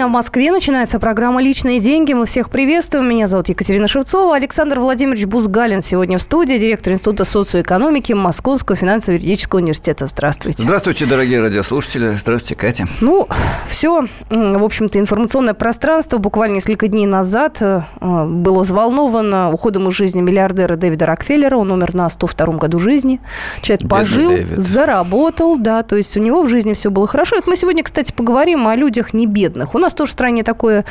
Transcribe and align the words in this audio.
дня 0.00 0.08
в 0.08 0.12
Москве. 0.12 0.50
Начинается 0.50 0.98
программа 0.98 1.42
«Личные 1.42 1.78
деньги». 1.78 2.14
Мы 2.14 2.24
всех 2.24 2.48
приветствуем. 2.48 3.06
Меня 3.06 3.26
зовут 3.28 3.50
Екатерина 3.50 3.86
Шевцова. 3.86 4.34
Александр 4.34 4.80
Владимирович 4.80 5.26
Бузгалин 5.26 5.82
сегодня 5.82 6.16
в 6.16 6.22
студии, 6.22 6.54
директор 6.54 6.94
Института 6.94 7.26
социоэкономики 7.26 8.14
Московского 8.14 8.76
финансово-юридического 8.76 9.58
университета. 9.58 10.06
Здравствуйте. 10.06 10.62
Здравствуйте, 10.62 11.04
дорогие 11.04 11.40
радиослушатели. 11.40 12.16
Здравствуйте, 12.18 12.54
Катя. 12.54 12.86
Ну, 13.02 13.28
все, 13.68 14.06
в 14.30 14.64
общем-то, 14.64 14.98
информационное 14.98 15.52
пространство 15.52 16.16
буквально 16.16 16.54
несколько 16.54 16.88
дней 16.88 17.04
назад 17.04 17.58
э, 17.60 17.82
было 18.00 18.60
взволновано 18.60 19.52
уходом 19.52 19.88
из 19.88 19.92
жизни 19.92 20.22
миллиардера 20.22 20.76
Дэвида 20.76 21.04
Рокфеллера. 21.04 21.58
Он 21.58 21.70
умер 21.72 21.94
на 21.94 22.06
102-м 22.06 22.56
году 22.56 22.78
жизни. 22.78 23.20
Человек 23.60 23.82
Бедный 23.82 23.98
пожил, 23.98 24.30
Дэвид. 24.30 24.58
заработал, 24.58 25.58
да, 25.58 25.82
то 25.82 25.96
есть 25.96 26.16
у 26.16 26.20
него 26.20 26.40
в 26.40 26.48
жизни 26.48 26.72
все 26.72 26.90
было 26.90 27.06
хорошо. 27.06 27.36
Это 27.36 27.50
мы 27.50 27.56
сегодня, 27.56 27.82
кстати, 27.82 28.14
поговорим 28.14 28.66
о 28.66 28.74
людях 28.74 29.12
не 29.12 29.26
бедных. 29.26 29.74
У 29.74 29.78
нас 29.78 29.89
тоже 29.94 30.10
в 30.10 30.12
стране 30.12 30.42
такое 30.42 30.84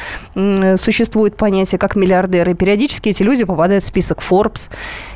существует 0.76 1.36
понятие, 1.38 1.80
как 1.80 1.96
миллиардеры. 1.96 2.54
Периодически 2.54 3.10
эти 3.10 3.24
люди 3.24 3.44
попадают 3.44 3.84
в 3.84 3.88
список 3.88 4.20
Forbes. 4.20 4.70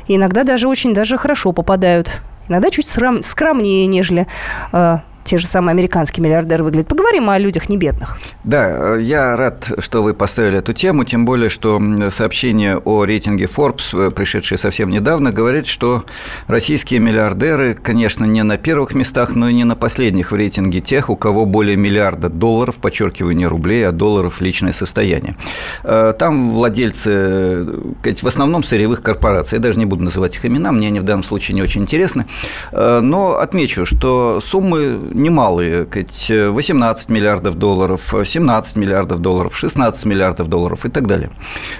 И 0.08 0.16
иногда 0.16 0.44
даже 0.44 0.68
очень 0.68 0.94
даже 0.94 1.16
хорошо 1.16 1.52
попадают. 1.52 2.20
Иногда 2.48 2.70
чуть 2.70 2.88
скромнее, 2.88 3.86
нежели 3.86 4.26
э, 4.72 4.98
те 5.24 5.38
же 5.38 5.46
самые 5.46 5.72
американские 5.72 6.22
миллиардеры 6.22 6.62
выглядят. 6.62 6.88
Поговорим 6.88 7.30
о 7.30 7.38
людях 7.38 7.68
не 7.68 7.76
бедных. 7.76 8.18
Да, 8.44 8.96
я 8.96 9.36
рад, 9.36 9.72
что 9.78 10.02
вы 10.02 10.12
поставили 10.12 10.58
эту 10.58 10.74
тему, 10.74 11.04
тем 11.04 11.24
более, 11.24 11.48
что 11.48 11.80
сообщение 12.10 12.76
о 12.76 13.04
рейтинге 13.04 13.46
Forbes, 13.46 14.08
э, 14.08 14.10
пришедшее 14.10 14.58
совсем 14.58 14.90
недавно, 14.90 15.32
говорит, 15.32 15.66
что 15.66 16.04
российские 16.46 17.00
миллиардеры, 17.00 17.74
конечно, 17.74 18.24
не 18.24 18.42
на 18.42 18.58
первых 18.58 18.94
местах, 18.94 19.34
но 19.34 19.48
и 19.48 19.54
не 19.54 19.64
на 19.64 19.76
последних 19.76 20.30
в 20.30 20.34
рейтинге 20.34 20.80
тех, 20.80 21.08
у 21.08 21.16
кого 21.16 21.46
более 21.46 21.76
миллиарда 21.76 22.28
долларов, 22.28 22.76
подчеркиваю, 22.76 23.34
не 23.34 23.46
рублей, 23.46 23.88
а 23.88 23.92
долларов 23.92 24.40
личное 24.42 24.72
состояние. 24.72 25.36
Э, 25.82 26.12
там 26.18 26.50
владельцы, 26.50 27.66
в 28.02 28.26
основном 28.26 28.62
сырьевых 28.62 29.00
корпораций, 29.00 29.56
я 29.56 29.62
даже 29.62 29.78
не 29.78 29.86
буду 29.86 30.04
называть 30.04 30.36
их 30.36 30.44
имена, 30.44 30.70
мне 30.70 30.88
они 30.88 31.00
в 31.00 31.04
данном 31.04 31.24
случае 31.24 31.54
не 31.54 31.62
очень 31.62 31.82
интересны, 31.82 32.26
э, 32.72 33.00
но 33.00 33.38
отмечу, 33.38 33.86
что 33.86 34.40
суммы 34.44 35.00
немалые, 35.14 35.86
18 36.28 37.10
миллиардов 37.10 37.54
долларов, 37.54 38.14
17 38.24 38.76
миллиардов 38.76 39.20
долларов, 39.20 39.56
16 39.56 40.04
миллиардов 40.04 40.48
долларов 40.48 40.84
и 40.84 40.90
так 40.90 41.06
далее. 41.06 41.30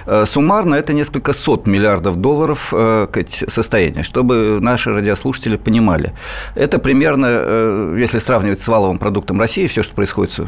Э, 0.05 0.25
суммарно 0.25 0.75
это 0.75 0.93
несколько 0.93 1.33
сот 1.33 1.67
миллиардов 1.67 2.15
долларов 2.15 2.73
э, 2.75 3.07
состояние, 3.47 4.03
чтобы 4.03 4.59
наши 4.61 4.91
радиослушатели 4.91 5.57
понимали. 5.57 6.13
Это 6.55 6.79
примерно, 6.79 7.27
э, 7.29 7.97
если 7.99 8.19
сравнивать 8.19 8.59
с 8.59 8.67
валовым 8.67 8.97
продуктом 8.97 9.39
России, 9.39 9.67
все, 9.67 9.83
что 9.83 9.93
происходит, 9.93 10.39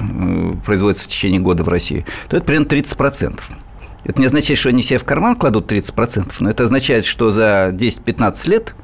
производится 0.65 1.05
в 1.05 1.07
течение 1.09 1.41
года 1.41 1.63
в 1.63 1.67
России, 1.67 2.05
то 2.29 2.37
это 2.37 2.45
примерно 2.45 2.67
30%. 2.67 3.39
Это 4.03 4.21
не 4.21 4.27
означает, 4.27 4.59
что 4.59 4.69
они 4.69 4.83
себе 4.83 4.99
в 4.99 5.03
карман 5.03 5.35
кладут 5.35 5.71
30%, 5.71 6.31
но 6.39 6.49
это 6.49 6.63
означает, 6.63 7.05
что 7.05 7.31
за 7.31 7.69
10-15 7.73 8.49
лет 8.49 8.75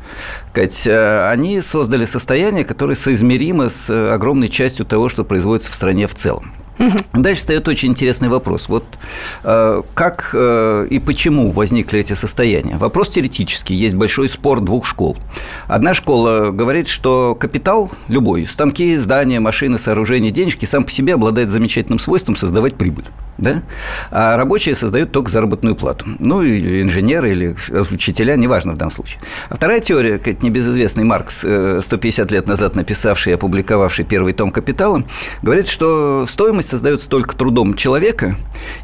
сказать, 0.50 0.88
они 1.32 1.62
создали 1.62 2.06
состояние, 2.06 2.66
которое 2.66 2.96
соизмеримо 2.96 3.70
с 3.70 4.14
огромной 4.14 4.50
частью 4.50 4.86
того, 4.86 5.10
что 5.10 5.24
производится 5.24 5.72
в 5.72 5.76
стране 5.76 6.08
в 6.08 6.16
целом. 6.16 6.54
Дальше 7.14 7.42
встает 7.42 7.68
очень 7.68 7.90
интересный 7.90 8.30
вопрос. 8.30 8.68
Вот 8.68 8.84
э, 9.44 9.82
как 9.94 10.32
э, 10.34 10.88
и 10.90 11.00
почему 11.00 11.52
возникли 11.52 12.00
эти 12.00 12.14
состояния? 12.14 12.78
Вопрос 12.78 13.10
теоретический. 13.10 13.76
Есть 13.76 13.96
большой 13.96 14.28
спор 14.28 14.60
двух 14.60 14.86
школ. 14.86 15.18
Одна 15.68 15.94
школа 15.94 16.50
говорит, 16.52 16.88
что 16.88 17.36
капитал 17.36 17.92
любой, 18.08 18.48
станки, 18.48 18.98
здания, 18.98 19.40
машины, 19.40 19.78
сооружения, 19.78 20.32
денежки 20.32 20.66
сам 20.66 20.84
по 20.84 20.92
себе 20.92 21.14
обладает 21.14 21.50
замечательным 21.50 22.00
свойством 22.00 22.36
создавать 22.36 22.76
прибыль 22.76 23.06
да? 23.38 23.64
а 24.12 24.38
рабочие 24.38 24.76
создают 24.76 25.12
только 25.12 25.32
заработную 25.32 25.76
плату. 25.76 26.06
Ну, 26.20 26.42
или 26.42 26.82
инженеры, 26.82 27.32
или 27.32 27.56
учителя, 27.92 28.36
неважно 28.36 28.74
в 28.74 28.78
данном 28.78 28.92
случае. 28.92 29.22
А 29.50 29.56
вторая 29.56 29.80
теория, 29.80 30.20
как 30.20 30.44
небезызвестный 30.44 31.04
Маркс, 31.04 31.40
150 31.40 32.32
э, 32.32 32.36
лет 32.36 32.48
назад 32.48 32.76
написавший 32.76 33.32
и 33.32 33.36
опубликовавший 33.36 34.06
первый 34.06 34.34
том 34.34 34.52
«Капитала», 34.52 35.04
говорит, 35.42 35.68
что 35.68 36.26
стоимость 36.30 36.70
создается 36.70 37.10
только 37.10 37.36
трудом 37.36 37.76
человека, 37.76 38.36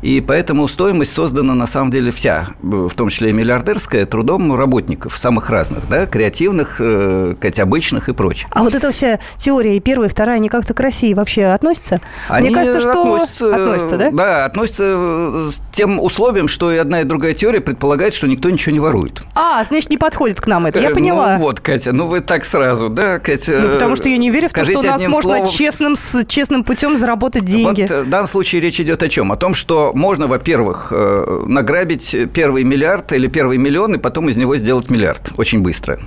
и 0.01 0.21
поэтому 0.21 0.67
стоимость 0.67 1.13
создана 1.13 1.53
на 1.53 1.67
самом 1.67 1.91
деле 1.91 2.11
вся, 2.11 2.47
в 2.61 2.93
том 2.95 3.09
числе 3.09 3.29
и 3.29 3.33
миллиардерская, 3.33 4.05
трудом 4.05 4.55
работников 4.55 5.17
самых 5.17 5.49
разных, 5.49 5.87
да, 5.89 6.05
креативных, 6.05 6.77
э, 6.79 7.35
как 7.39 7.59
обычных 7.59 8.09
и 8.09 8.13
прочих. 8.13 8.47
А 8.51 8.63
вот 8.63 8.75
эта 8.75 8.91
вся 8.91 9.19
теория 9.37 9.77
и 9.77 9.79
первая, 9.79 10.07
и 10.07 10.11
вторая, 10.11 10.37
они 10.37 10.49
как-то 10.49 10.73
к 10.73 10.79
России 10.79 11.13
вообще 11.13 11.45
относятся? 11.45 11.99
Они 12.27 12.49
Мне 12.49 12.55
кажется, 12.55 12.81
что 12.81 13.13
относятся, 13.13 13.55
относятся 13.55 13.97
да? 13.97 14.11
Да, 14.11 14.38
относится 14.45 14.83
э, 14.85 15.49
тем 15.79 15.97
условием, 15.97 16.49
что 16.49 16.73
и 16.73 16.77
одна, 16.77 17.01
и 17.01 17.03
другая 17.05 17.33
теория 17.33 17.61
предполагает, 17.61 18.13
что 18.13 18.27
никто 18.27 18.49
ничего 18.49 18.73
не 18.73 18.81
ворует. 18.81 19.21
А, 19.33 19.63
значит, 19.63 19.89
не 19.89 19.97
подходит 19.97 20.41
к 20.41 20.47
нам 20.47 20.65
это, 20.65 20.77
я 20.81 20.89
э, 20.89 20.93
поняла. 20.93 21.37
Ну 21.37 21.45
вот, 21.45 21.61
Катя, 21.61 21.93
ну 21.93 22.05
вы 22.05 22.19
так 22.19 22.43
сразу, 22.43 22.89
да, 22.89 23.17
Катя? 23.17 23.61
Ну, 23.61 23.69
потому 23.69 23.95
что 23.95 24.09
я 24.09 24.17
не 24.17 24.29
верю 24.29 24.49
в 24.49 24.53
то, 24.53 24.65
что 24.65 24.79
у 24.79 24.81
нас 24.81 25.07
можно 25.07 25.35
словом... 25.37 25.47
честным, 25.47 25.95
с 25.95 26.25
честным 26.25 26.65
путем 26.65 26.97
заработать 26.97 27.45
деньги. 27.45 27.83
Вот 27.83 27.91
э, 27.91 28.01
в 28.01 28.09
данном 28.09 28.27
случае 28.27 28.59
речь 28.59 28.81
идет 28.81 29.01
о 29.03 29.07
чем? 29.07 29.31
О 29.31 29.37
том, 29.37 29.53
что 29.53 29.91
можно, 29.93 30.27
во-первых, 30.27 30.91
награбить 30.91 32.13
первый 32.33 32.65
миллиард 32.65 33.13
или 33.13 33.27
первый 33.27 33.57
миллион, 33.57 33.95
и 33.95 33.99
потом 33.99 34.27
из 34.27 34.35
него 34.35 34.57
сделать 34.57 34.89
миллиард 34.89 35.31
очень 35.37 35.61
быстро. 35.61 35.97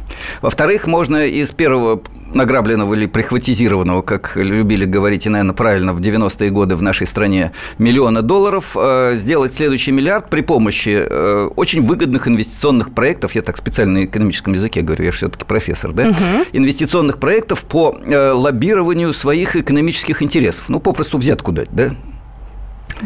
Во-вторых, 0.42 0.86
можно 0.86 1.26
из 1.26 1.50
первого 1.50 2.02
награбленного 2.34 2.94
или 2.94 3.06
прихватизированного, 3.06 4.02
как 4.02 4.36
любили 4.36 4.84
говорить, 4.84 5.26
и, 5.26 5.28
наверное, 5.28 5.54
правильно, 5.54 5.92
в 5.92 6.00
90-е 6.00 6.50
годы 6.50 6.76
в 6.76 6.82
нашей 6.82 7.06
стране, 7.06 7.52
миллиона 7.78 8.22
долларов, 8.22 8.76
э, 8.78 9.14
сделать 9.16 9.60
следующий 9.62 9.92
миллиард 9.92 10.28
при 10.28 10.40
помощи 10.40 11.06
э, 11.08 11.48
очень 11.54 11.82
выгодных 11.82 12.26
инвестиционных 12.26 12.92
проектов, 12.92 13.36
я 13.36 13.42
так 13.42 13.56
специально 13.56 14.00
на 14.00 14.04
экономическом 14.06 14.54
языке 14.54 14.82
говорю, 14.82 15.04
я 15.04 15.12
все-таки 15.12 15.44
профессор, 15.44 15.92
да, 15.92 16.08
угу. 16.08 16.16
инвестиционных 16.52 17.18
проектов 17.18 17.62
по 17.62 17.96
э, 18.04 18.32
лоббированию 18.32 19.12
своих 19.12 19.54
экономических 19.54 20.20
интересов. 20.20 20.68
Ну, 20.68 20.80
попросту 20.80 21.16
взятку 21.16 21.52
дать, 21.52 21.68
да, 21.70 21.94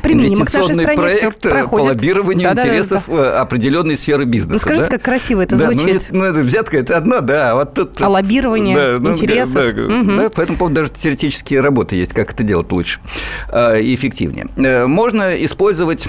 применимо 0.01 0.45
к 0.45 0.53
нашей 0.53 0.75
стране 0.75 0.97
проект 0.97 1.19
все 1.19 1.51
проходит. 1.51 1.71
по 1.71 1.89
лоббированию 1.89 2.55
да, 2.55 2.63
интересов 2.63 3.05
да, 3.07 3.15
да. 3.15 3.41
определенной 3.41 3.97
сферы 3.97 4.25
бизнеса. 4.25 4.53
Ну, 4.53 4.59
скажите, 4.59 4.85
да? 4.85 4.91
как 4.91 5.03
красиво 5.03 5.43
это 5.43 5.57
да, 5.57 5.73
звучит. 5.73 6.07
Ну, 6.11 6.33
ну, 6.33 6.41
взятка– 6.41 6.79
это 6.79 6.97
одно, 6.97 7.21
да, 7.21 7.53
а 7.53 7.55
вот 7.57 7.75
тут… 7.75 8.01
А 8.01 8.09
лоббирование 8.09 8.77
да, 8.77 8.97
ну, 9.01 9.11
интересов. 9.11 9.75
Да, 9.75 9.83
угу. 9.83 10.17
да, 10.17 10.31
по 10.31 10.41
этому 10.41 10.59
поводу 10.59 10.77
даже 10.77 10.91
теоретические 10.91 11.61
работы 11.61 11.97
есть, 11.97 12.13
как 12.13 12.33
это 12.33 12.43
делать 12.43 12.71
лучше 12.73 13.01
э, 13.49 13.81
и 13.81 13.95
эффективнее. 13.95 14.49
Э, 14.57 14.87
можно 14.87 15.33
использовать 15.45 16.09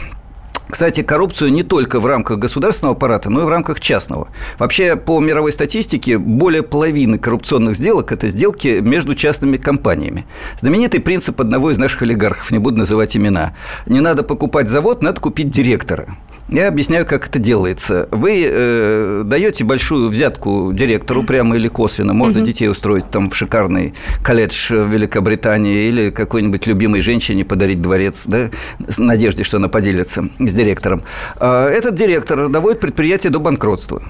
кстати, 0.69 1.01
коррупцию 1.01 1.51
не 1.53 1.63
только 1.63 1.99
в 1.99 2.05
рамках 2.05 2.39
государственного 2.39 2.95
аппарата, 2.95 3.29
но 3.29 3.41
и 3.41 3.45
в 3.45 3.49
рамках 3.49 3.79
частного. 3.79 4.27
Вообще, 4.59 4.95
по 4.95 5.19
мировой 5.19 5.53
статистике, 5.53 6.17
более 6.17 6.63
половины 6.63 7.17
коррупционных 7.17 7.75
сделок– 7.75 8.11
это 8.13 8.27
сделки 8.27 8.79
между 8.81 9.15
частными 9.15 9.57
компаниями. 9.57 10.25
Знаменитый 10.59 10.99
принцип 10.99 11.39
одного 11.39 11.71
из 11.71 11.77
наших 11.77 12.01
олигархов, 12.01 12.51
не 12.51 12.59
буду 12.59 12.77
называть 12.77 13.15
имена. 13.15 13.55
Не 13.85 14.01
надо 14.01 14.23
покупать 14.23 14.69
завод, 14.69 15.01
надо 15.01 15.21
купить 15.21 15.49
директора. 15.49 16.17
Я 16.49 16.69
объясняю, 16.69 17.05
как 17.05 17.27
это 17.27 17.39
делается. 17.39 18.07
Вы 18.11 18.45
э, 18.45 19.23
даете 19.25 19.65
большую 19.65 20.09
взятку 20.09 20.71
директору 20.73 21.23
прямо 21.23 21.57
или 21.57 21.67
косвенно. 21.67 22.13
Можно 22.13 22.39
угу. 22.39 22.47
детей 22.47 22.69
устроить 22.69 23.09
там 23.11 23.29
в 23.29 23.35
шикарный 23.35 23.93
колледж 24.23 24.73
в 24.73 24.87
Великобритании 24.87 25.87
или 25.89 26.09
какой-нибудь 26.09 26.65
любимой 26.65 27.01
женщине 27.01 27.43
подарить 27.43 27.81
дворец, 27.81 28.23
да, 28.25 28.49
с 28.87 28.97
надеждой, 28.97 29.43
что 29.43 29.57
она 29.57 29.67
поделится 29.67 30.29
с 30.39 30.53
директором. 30.53 31.03
А 31.35 31.69
этот 31.69 31.95
директор 31.95 32.47
доводит 32.47 32.79
предприятие 32.79 33.31
до 33.31 33.39
банкротства. 33.39 34.01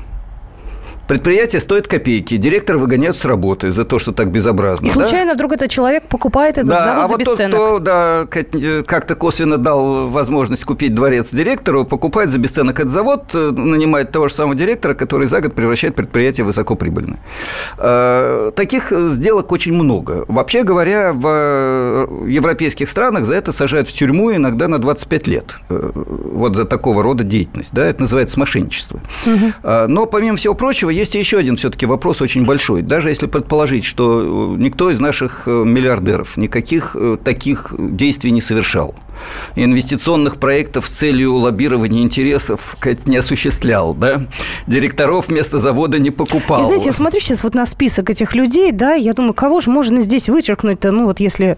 Предприятие 1.08 1.62
стоит 1.62 1.88
копейки, 1.88 2.36
директор 2.36 2.78
выгоняют 2.78 3.18
с 3.18 3.24
работы 3.24 3.72
за 3.72 3.86
то, 3.86 3.98
что 3.98 4.12
так 4.12 4.30
безобразно. 4.30 4.88
И 4.88 4.90
случайно 4.90 5.32
да? 5.32 5.36
вдруг 5.36 5.54
этот 5.54 5.72
человек 5.72 6.04
покупает 6.10 6.58
этот 6.58 6.70
да, 6.70 6.84
завод 6.84 7.04
а 7.04 7.08
за 7.08 7.14
вот 7.14 7.20
бесценок. 7.20 7.58
Тот, 7.58 7.70
кто 7.70 7.80
да, 7.80 8.28
как-то 8.86 9.16
косвенно 9.16 9.58
дал 9.58 10.08
возможность 10.08 10.66
купить 10.66 10.94
дворец 10.94 11.34
директору, 11.34 11.86
покупает 11.86 12.30
за 12.30 12.40
бесценок 12.40 12.80
этот 12.80 12.92
завод, 12.92 13.24
э, 13.34 13.52
нанимает 13.52 14.12
того 14.12 14.28
же 14.28 14.34
самого 14.34 14.56
директора, 14.56 14.96
который 14.96 15.28
за 15.28 15.40
год 15.40 15.54
превращает 15.54 15.96
предприятие 15.96 16.44
в 16.44 16.48
высокоприбыльное. 16.48 17.20
Э, 17.78 18.52
таких 18.54 18.92
сделок 18.92 19.54
очень 19.54 19.74
много. 19.74 20.26
Вообще 20.28 20.64
говоря, 20.64 21.14
в 21.14 22.28
европейских 22.28 22.90
странах 22.90 23.26
за 23.26 23.36
это 23.36 23.54
сажают 23.54 23.88
в 23.88 23.94
тюрьму 23.94 24.36
иногда 24.36 24.68
на 24.68 24.78
25 24.78 25.28
лет. 25.28 25.56
Э, 25.70 25.92
вот 25.94 26.58
за 26.58 26.66
такого 26.66 27.02
рода 27.02 27.24
деятельность. 27.24 27.70
Да, 27.72 27.86
это 27.86 28.02
называется 28.02 28.38
мошенничество. 28.38 29.00
Угу. 29.26 29.88
Но, 29.88 30.06
помимо 30.06 30.36
всего 30.36 30.54
прочего, 30.54 30.97
есть 30.98 31.16
еще 31.16 31.38
один 31.38 31.56
все-таки 31.56 31.86
вопрос 31.86 32.22
очень 32.22 32.46
большой. 32.46 32.82
Даже 32.82 33.10
если 33.10 33.28
предположить, 33.28 33.86
что 33.86 34.56
э, 34.56 34.58
никто 34.58 34.90
из 34.90 35.00
наших 35.00 35.48
э, 35.48 35.52
миллиардеров 35.52 36.38
никаких 36.38 36.96
э, 36.96 37.18
таких 37.24 37.74
действий 37.78 38.32
не 38.32 38.42
совершал, 38.42 38.96
инвестиционных 39.56 40.38
проектов 40.38 40.88
с 40.88 40.90
целью 40.90 41.36
лоббирования 41.36 42.02
интересов 42.02 42.76
не 43.06 43.18
осуществлял, 43.18 43.94
да, 43.94 44.22
директоров 44.66 45.28
вместо 45.28 45.60
завода 45.60 46.00
не 46.00 46.12
покупал. 46.12 46.64
И 46.64 46.66
знаете, 46.66 46.88
я 46.88 46.94
смотрю 46.94 47.20
сейчас 47.20 47.44
вот 47.44 47.54
на 47.54 47.66
список 47.66 48.10
этих 48.10 48.36
людей, 48.36 48.72
да, 48.72 48.94
я 48.94 49.14
думаю, 49.14 49.34
кого 49.34 49.62
же 49.62 49.70
можно 49.70 50.02
здесь 50.02 50.30
вычеркнуть-то, 50.30 50.92
ну 50.92 51.06
вот 51.06 51.20
если 51.20 51.58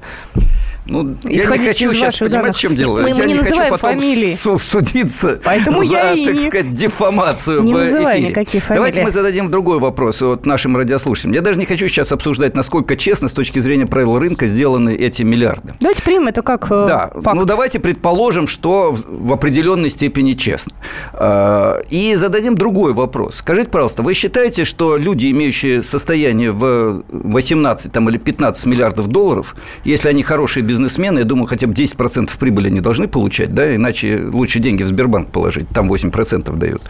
Ну, 0.90 1.16
я 1.24 1.46
не 1.46 1.68
хочу 1.68 1.94
сейчас 1.94 2.18
понимать, 2.18 2.42
данных. 2.42 2.58
чем 2.58 2.76
дело. 2.76 3.00
Мы, 3.02 3.10
я 3.10 3.16
мы 3.16 3.26
не, 3.26 3.34
не 3.34 3.40
называем 3.40 3.72
хочу 3.72 3.82
потом 3.84 4.00
фамилии. 4.00 4.38
судиться 4.58 5.40
Поэтому 5.44 5.86
за, 5.86 5.94
я 5.94 6.14
и 6.14 6.26
так 6.26 6.36
не... 6.36 6.48
сказать, 6.48 6.74
дефамацию 6.74 7.64
не 7.64 7.74
в 7.74 7.78
эфире. 7.78 8.30
никакие 8.30 8.62
фамилии. 8.62 8.76
Давайте 8.80 9.04
мы 9.04 9.12
зададим 9.12 9.50
другой 9.52 9.80
вопрос 9.80 10.22
вот 10.22 10.46
нашим 10.46 10.76
радиослушателям. 10.76 11.34
Я 11.34 11.42
даже 11.42 11.60
не 11.60 11.66
хочу 11.66 11.88
сейчас 11.88 12.12
обсуждать, 12.12 12.56
насколько 12.56 12.96
честно 12.96 13.28
с 13.28 13.34
точки 13.34 13.60
зрения 13.60 13.86
правил 13.86 14.18
рынка 14.20 14.48
сделаны 14.48 14.96
эти 14.96 15.22
миллиарды. 15.24 15.74
Давайте 15.80 16.02
примем 16.04 16.28
это 16.28 16.42
как 16.42 16.66
э, 16.72 16.86
Да, 16.88 17.12
факт. 17.22 17.36
ну 17.38 17.46
давайте 17.46 17.80
предположим, 17.80 18.48
что 18.48 18.92
в, 18.92 19.28
в 19.28 19.34
определенной 19.34 19.90
степени 19.90 20.34
честно. 20.34 20.74
Э, 21.14 21.82
И 21.90 22.16
зададим 22.16 22.56
другой 22.56 22.94
вопрос. 22.94 23.36
Скажите, 23.38 23.70
пожалуйста, 23.70 24.02
вы 24.02 24.14
считаете, 24.14 24.66
что 24.66 24.98
люди, 24.98 25.30
имеющие 25.32 25.84
состояние 25.84 26.52
в 26.52 27.04
18 27.10 27.92
там, 27.92 28.10
или 28.10 28.18
15 28.18 28.66
миллиардов 28.66 29.08
долларов, 29.08 29.56
если 29.84 30.10
они 30.10 30.24
хорошие 30.24 30.64
бизнесмены, 30.64 30.79
я 31.20 31.26
думаю, 31.26 31.48
хотя 31.48 31.68
бы 31.68 31.74
10% 31.74 32.38
прибыли 32.40 32.68
они 32.68 32.81
должны 32.81 33.08
получать, 33.08 33.54
да, 33.54 33.76
иначе 33.76 34.30
лучше 34.31 34.60
деньги 34.60 34.84
в 34.84 34.88
Сбербанк 34.88 35.31
положить, 35.31 35.70
там 35.70 35.92
8% 35.92 36.56
дают. 36.56 36.81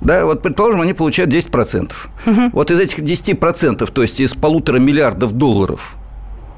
Да, 0.00 0.24
вот 0.24 0.42
предположим, 0.42 0.80
они 0.80 0.92
получают 0.92 1.32
10%. 1.32 1.92
Вот 2.52 2.70
из 2.70 2.80
этих 2.80 3.00
10%, 3.00 3.90
то 3.92 4.02
есть 4.02 4.20
из 4.20 4.34
полутора 4.34 4.78
миллиардов 4.78 5.32
долларов, 5.32 5.96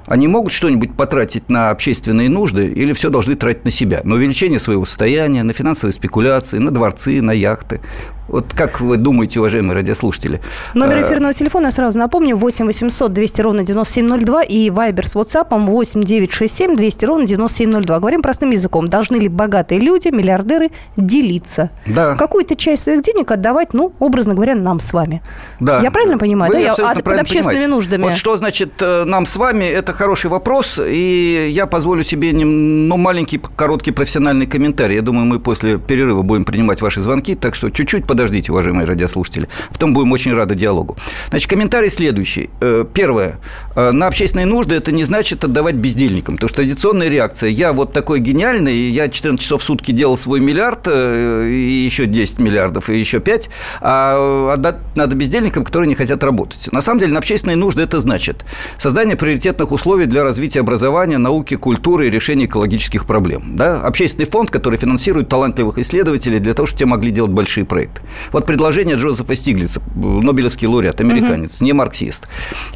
они 0.08 0.28
могут 0.28 0.52
что-нибудь 0.52 0.94
потратить 0.96 1.49
на 1.49 1.70
общественные 1.70 2.28
нужды 2.28 2.66
или 2.69 2.93
все 2.93 3.10
должны 3.10 3.34
тратить 3.34 3.64
на 3.64 3.70
себя? 3.70 4.00
На 4.05 4.14
увеличение 4.14 4.58
своего 4.58 4.84
состояния, 4.84 5.43
на 5.43 5.52
финансовые 5.52 5.93
спекуляции, 5.93 6.58
на 6.58 6.70
дворцы, 6.70 7.20
на 7.22 7.32
яхты. 7.32 7.81
Вот 8.28 8.52
как 8.55 8.81
вы 8.81 8.99
думаете, 8.99 9.40
уважаемые 9.40 9.75
радиослушатели? 9.75 10.40
Номер 10.75 10.99
э, 10.99 11.02
эфирного 11.02 11.32
телефона, 11.32 11.66
я 11.66 11.72
сразу 11.72 11.99
напомню, 11.99 12.37
8 12.37 12.66
800 12.66 13.12
200 13.12 13.40
ровно 13.40 13.64
9702 13.64 14.43
и 14.43 14.69
Вайбер 14.70 15.06
с 15.06 15.16
WhatsApp 15.16 15.46
8 15.50 16.02
967 16.02 16.76
200 16.76 17.04
ровно 17.06 17.26
9702. 17.26 17.99
Говорим 17.99 18.20
простым 18.20 18.50
языком. 18.50 18.87
Должны 18.87 19.16
ли 19.16 19.28
богатые 19.28 19.81
люди, 19.81 20.08
миллиардеры, 20.08 20.69
делиться? 20.99 21.70
Да. 21.87 22.16
Какую-то 22.16 22.54
часть 22.54 22.84
своих 22.84 23.00
денег 23.02 23.31
отдавать, 23.31 23.72
ну, 23.72 23.94
образно 23.99 24.34
говоря, 24.34 24.54
нам 24.54 24.78
с 24.78 24.93
вами. 24.93 25.22
Да. 25.58 25.81
Я 25.81 25.90
правильно 25.90 26.19
понимаю? 26.19 26.52
Вы 26.52 26.58
да? 26.58 26.64
Я 26.64 26.72
от- 26.72 26.78
под 26.96 27.04
правильно 27.04 27.22
общественными 27.22 27.62
понимаете. 27.64 27.75
нуждами. 27.75 28.02
Вот 28.02 28.16
что 28.16 28.37
значит 28.37 28.72
э, 28.82 29.04
нам 29.04 29.25
с 29.25 29.37
вами, 29.37 29.64
это 29.64 29.94
хороший 29.99 30.31
вопрос, 30.31 30.79
и 30.81 31.49
я 31.50 31.67
позволю 31.67 32.05
себе 32.05 32.33
ну, 32.33 32.97
маленький 32.97 33.41
короткий 33.56 33.91
профессиональный 33.91 34.47
комментарий. 34.47 34.95
Я 34.95 35.03
думаю, 35.03 35.27
мы 35.27 35.41
после 35.41 35.77
перерыва 35.79 36.23
будем 36.23 36.45
принимать 36.45 36.81
ваши 36.81 37.00
звонки, 37.00 37.35
так 37.35 37.56
что 37.56 37.71
чуть-чуть 37.71 38.06
подождите, 38.06 38.53
уважаемые 38.53 38.87
радиослушатели. 38.87 39.49
Потом 39.71 39.93
будем 39.93 40.12
очень 40.12 40.35
рады 40.35 40.55
диалогу. 40.55 40.97
Значит, 41.31 41.50
комментарий 41.50 41.91
следующий. 41.91 42.49
Э, 42.61 42.85
Первое. 42.95 43.41
Э, 43.75 43.91
На 43.91 44.06
общественные 44.06 44.47
нужды 44.47 44.77
это 44.77 44.93
не 44.93 45.05
значит 45.05 45.43
отдавать 45.43 45.75
бездельникам, 45.75 46.37
потому 46.37 46.49
что 46.49 46.62
традиционная 46.62 47.09
реакция 47.09 47.50
«я 47.50 47.73
вот 47.73 47.93
такой 47.93 48.21
гениальный, 48.21 48.91
я 48.91 49.09
14 49.09 49.43
часов 49.43 49.62
в 49.62 49.65
сутки 49.65 49.91
делал 49.91 50.17
свой 50.17 50.39
миллиард, 50.39 50.87
э, 50.87 51.49
и 51.50 51.85
еще 51.85 52.06
10 52.06 52.39
миллиардов, 52.39 52.89
и 52.89 52.97
еще 52.97 53.19
5, 53.19 53.50
а 53.81 54.53
отдать 54.55 54.77
надо 54.95 55.17
бездельникам, 55.17 55.65
которые 55.65 55.89
не 55.89 55.97
хотят 55.97 56.23
работать». 56.23 56.73
На 56.73 56.83
самом 56.83 57.00
деле, 57.00 57.12
на 57.12 57.19
общественные 57.19 57.56
нужды 57.56 57.83
это 57.83 57.99
значит 57.99 58.45
создание 58.79 59.17
приоритетных 59.17 59.73
условий 59.73 59.88
для 59.96 60.25
развития 60.25 60.61
образования, 60.61 61.19
науки, 61.19 61.56
культуры 61.56 62.06
и 62.06 62.11
решения 62.11 62.44
экологических 62.44 63.06
проблем. 63.06 63.56
Да? 63.56 63.81
Общественный 63.81 64.26
фонд, 64.26 64.50
который 64.50 64.79
финансирует 64.79 65.29
талантливых 65.29 65.79
исследователей 65.79 66.38
для 66.38 66.55
того, 66.55 66.67
чтобы 66.67 66.79
те 66.79 66.87
могли 66.87 67.11
делать 67.11 67.31
большие 67.31 67.64
проекты. 67.64 68.02
Вот 68.32 68.46
предложение 68.46 68.96
Джозефа 68.96 69.35
Стиглица, 69.35 69.81
Нобелевский 69.94 70.69
лауреат, 70.69 71.00
американец, 71.00 71.61
не 71.61 71.73
марксист. 71.73 72.29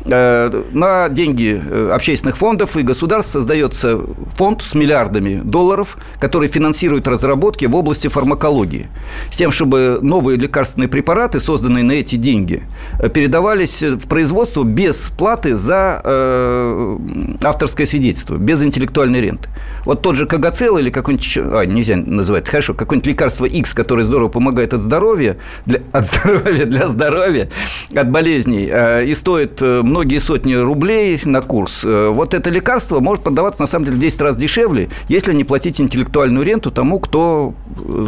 Э, 0.05 0.51
На 0.73 1.09
деньги 1.09 1.61
э, 1.65 1.91
общественных 1.93 2.37
фондов 2.37 2.77
и 2.77 2.83
государств 2.83 3.33
создается 3.33 4.01
фонд 4.37 4.63
с 4.63 4.75
миллиардами 4.75 5.41
долларов, 5.45 5.99
который 6.19 6.49
финансирует 6.49 7.09
разработки 7.09 7.67
в 7.67 7.75
области 7.77 8.09
фармакологии, 8.09 8.89
с 9.31 9.37
тем, 9.37 9.51
чтобы 9.51 9.99
новые 10.03 10.39
лекарственные 10.39 10.89
препараты, 10.89 11.41
созданные 11.41 11.85
на 11.85 11.93
эти 11.93 12.17
деньги, 12.17 12.63
э, 12.99 13.09
передавались 13.09 13.83
в 13.83 14.09
производство 14.09 14.65
без 14.65 15.11
платы 15.19 15.57
за 15.57 16.01
э, 16.05 16.99
авторское 17.43 17.87
свидетельство, 17.87 18.37
без 18.37 18.63
интеллектуальной 18.63 19.21
ренты. 19.21 19.49
Вот 19.85 20.03
тот 20.03 20.17
же 20.17 20.27
Кагацел 20.27 20.79
или 20.79 20.91
какой-нибудь 20.91 21.39
а, 21.39 21.65
нельзя 21.65 21.97
называть, 21.97 22.49
хорошо, 22.49 22.75
какое-нибудь 22.75 23.09
лекарство 23.09 23.45
X, 23.45 23.75
которое 23.75 24.05
здорово 24.05 24.29
помогает 24.29 24.75
от 24.75 24.83
здоровья, 24.83 25.37
для, 25.67 25.81
от 25.93 26.07
здоровья 26.07 26.67
для 26.67 26.89
здоровья, 26.89 27.49
от 27.95 28.11
болезней, 28.11 28.69
э, 28.71 29.05
и 29.07 29.15
стоит 29.15 29.61
э, 29.61 29.83
многие 29.83 30.19
сотни 30.19 30.55
рублей 30.55 31.21
на 31.25 31.41
курс. 31.41 31.83
Э, 31.85 32.09
Вот 32.11 32.35
это 32.35 32.51
лекарство 32.51 33.01
может 33.01 33.25
продаваться, 33.25 33.63
на 33.63 33.67
самом 33.67 33.87
деле, 33.87 33.97
в 33.97 34.01
10 34.01 34.23
раз 34.23 34.37
дешевле, 34.37 34.89
если 35.09 35.33
не 35.33 35.45
платить 35.45 35.81
интеллектуальную 35.81 36.45
ренту 36.45 36.71
тому, 36.71 37.01
кто 37.01 37.55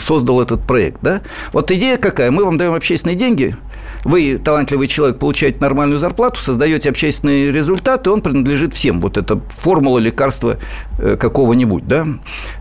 создал 0.05 0.41
этот 0.41 0.67
проект. 0.67 0.99
Да? 1.03 1.23
Вот 1.53 1.71
идея 1.71 1.97
какая? 1.97 2.31
Мы 2.31 2.45
вам 2.45 2.59
даем 2.59 2.75
общественные 2.75 3.17
деньги, 3.17 3.57
вы, 4.05 4.39
талантливый 4.43 4.89
человек, 4.89 5.19
получаете 5.19 5.59
нормальную 5.61 5.99
зарплату, 5.99 6.41
создаете 6.41 6.91
общественный 6.91 7.51
результат, 7.51 8.07
и 8.07 8.11
он 8.11 8.21
принадлежит 8.21 8.75
всем. 8.75 9.01
Вот 9.01 9.17
это 9.17 9.41
формула 9.59 9.99
лекарства 9.99 10.57
э, 10.99 11.17
какого-нибудь, 11.17 11.87
да? 11.87 12.07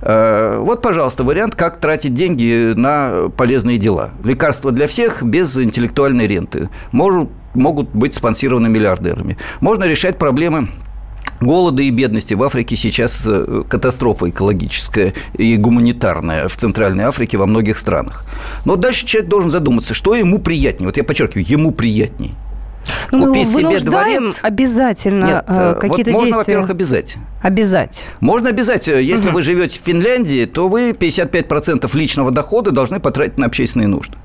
Э, 0.01 0.59
Вот, 0.59 0.81
пожалуйста, 0.81 1.23
вариант, 1.23 1.55
как 1.55 1.79
тратить 1.79 2.13
деньги 2.13 2.73
на 2.75 3.29
полезные 3.35 3.77
дела. 3.77 4.11
Лекарства 4.23 4.71
для 4.71 4.87
всех 4.87 5.23
без 5.23 5.57
интеллектуальной 5.57 6.27
ренты. 6.27 6.69
Может, 6.91 7.29
могут 7.53 7.89
быть 7.89 8.13
спонсированы 8.13 8.69
миллиардерами. 8.69 9.37
Можно 9.61 9.85
решать 9.85 10.17
проблемы 10.17 10.69
голода 11.41 11.81
и 11.81 11.89
бедности. 11.89 12.33
В 12.33 12.43
Африке 12.43 12.75
сейчас 12.75 13.21
э, 13.25 13.63
катастрофа 13.67 14.29
экологическая 14.29 15.13
и 15.33 15.57
гуманитарная 15.57 16.47
в 16.47 16.55
Центральной 16.55 17.05
Африке 17.05 17.37
во 17.37 17.45
многих 17.45 17.77
странах. 17.77 18.25
Но 18.65 18.75
дальше 18.75 19.05
человек 19.05 19.29
должен 19.29 19.51
задуматься, 19.51 19.93
что 19.93 20.15
ему 20.15 20.39
приятнее. 20.39 20.87
Вот 20.87 20.97
я 20.97 21.03
подчеркиваю, 21.03 21.45
ему 21.47 21.71
приятнее. 21.71 22.31
Ну, 23.11 23.19
мы 23.19 23.27
Купить 23.27 23.49
его 23.49 23.77
себе 23.77 23.89
дворец? 23.91 24.39
обязательно 24.41 25.25
Нет, 25.25 25.45
э, 25.47 25.73
э, 25.75 25.79
какие-то 25.79 26.11
вот 26.11 26.19
можно, 26.19 26.25
действия. 26.25 26.37
во-первых, 26.37 26.69
обязать. 26.69 27.15
Обязать. 27.41 28.05
Можно 28.19 28.49
обязать. 28.49 28.87
Если 28.87 29.29
вы 29.29 29.41
живете 29.41 29.79
в 29.79 29.83
Финляндии, 29.83 30.45
то 30.45 30.67
вы 30.67 30.91
55% 30.91 31.95
личного 31.95 32.31
дохода 32.31 32.71
должны 32.71 32.99
потратить 32.99 33.37
на 33.37 33.45
общественные 33.45 33.87
нужды. 33.87 34.17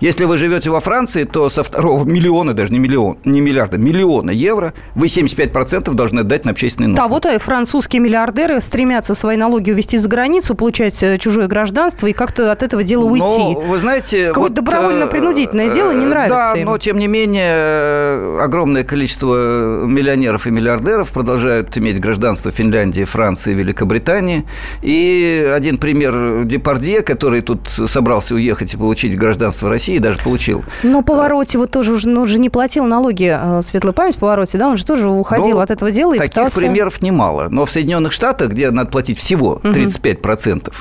Если 0.00 0.24
вы 0.24 0.38
живете 0.38 0.70
во 0.70 0.80
Франции, 0.80 1.24
то 1.24 1.48
со 1.50 1.62
второго 1.62 2.04
миллиона, 2.04 2.54
даже 2.54 2.72
не 2.72 2.78
миллион, 2.78 3.18
не 3.24 3.40
миллиарда, 3.40 3.78
миллиона 3.78 4.30
евро, 4.30 4.74
вы 4.94 5.06
75% 5.06 5.92
должны 5.94 6.20
отдать 6.20 6.44
на 6.44 6.50
общественные 6.50 6.88
нужды. 6.88 7.02
Да, 7.02 7.08
вот 7.08 7.26
и 7.26 7.38
французские 7.38 8.00
миллиардеры 8.00 8.60
стремятся 8.60 9.14
свои 9.14 9.36
налоги 9.36 9.70
увезти 9.70 9.98
за 9.98 10.08
границу, 10.08 10.54
получать 10.54 11.02
э, 11.02 11.18
чужое 11.18 11.48
гражданство 11.48 12.06
и 12.06 12.12
как-то 12.12 12.52
от 12.52 12.62
этого 12.62 12.82
дела 12.82 13.04
уйти. 13.04 13.24
Но, 13.24 13.52
вы 13.52 13.78
знаете... 13.78 14.28
Какое-то 14.28 14.56
добровольно-принудительное 14.56 15.70
дело 15.70 15.92
не 15.92 16.04
э, 16.04 16.08
нравится 16.08 16.52
Да, 16.54 16.60
им. 16.60 16.66
но, 16.66 16.78
тем 16.78 16.98
не 16.98 17.06
менее, 17.06 17.52
э, 17.54 18.38
огромное 18.42 18.84
количество 18.84 19.84
миллионеров 19.86 20.46
и 20.46 20.50
миллиардеров 20.50 21.10
продолжают 21.10 21.76
иметь 21.78 22.00
гражданство 22.00 22.50
Финляндии, 22.50 23.04
Франции, 23.04 23.54
Великобритании. 23.54 24.44
И 24.82 25.50
один 25.54 25.78
пример 25.78 26.44
Депардье, 26.44 27.02
который 27.02 27.40
тут 27.40 27.68
собрался 27.68 28.34
уехать 28.34 28.74
и 28.74 28.76
получить 28.76 29.16
гражданство 29.16 29.68
России, 29.68 29.85
даже 29.98 30.18
получил. 30.18 30.64
Но 30.82 31.02
Повороте 31.02 31.58
вот 31.58 31.70
тоже 31.70 31.92
уже, 31.92 32.08
ну, 32.08 32.22
уже 32.22 32.38
не 32.38 32.50
платил 32.50 32.84
налоги, 32.84 33.36
э, 33.38 33.62
светлая 33.62 33.92
память 33.92 34.16
Повороте, 34.16 34.58
да, 34.58 34.68
он 34.68 34.76
же 34.76 34.84
тоже 34.84 35.08
уходил 35.08 35.56
Ну, 35.56 35.60
от 35.60 35.70
этого 35.70 35.90
дела 35.90 36.14
и 36.14 36.18
Таких 36.18 36.34
пытался... 36.34 36.56
примеров 36.58 37.02
немало. 37.02 37.48
Но 37.50 37.64
в 37.64 37.70
Соединенных 37.70 38.12
Штатах, 38.12 38.50
где 38.50 38.70
надо 38.70 38.90
платить 38.90 39.18
всего 39.18 39.60
35% 39.62 40.72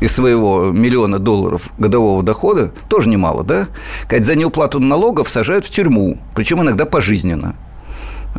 из 0.00 0.12
своего 0.12 0.66
миллиона 0.66 1.18
долларов 1.18 1.70
годового 1.78 2.22
дохода, 2.22 2.72
тоже 2.88 3.08
немало, 3.08 3.44
да? 3.44 3.68
Сказать, 4.04 4.24
за 4.26 4.34
неуплату 4.34 4.78
налогов 4.78 5.30
сажают 5.30 5.64
в 5.64 5.70
тюрьму, 5.70 6.18
причем 6.34 6.60
иногда 6.62 6.84
пожизненно. 6.84 7.54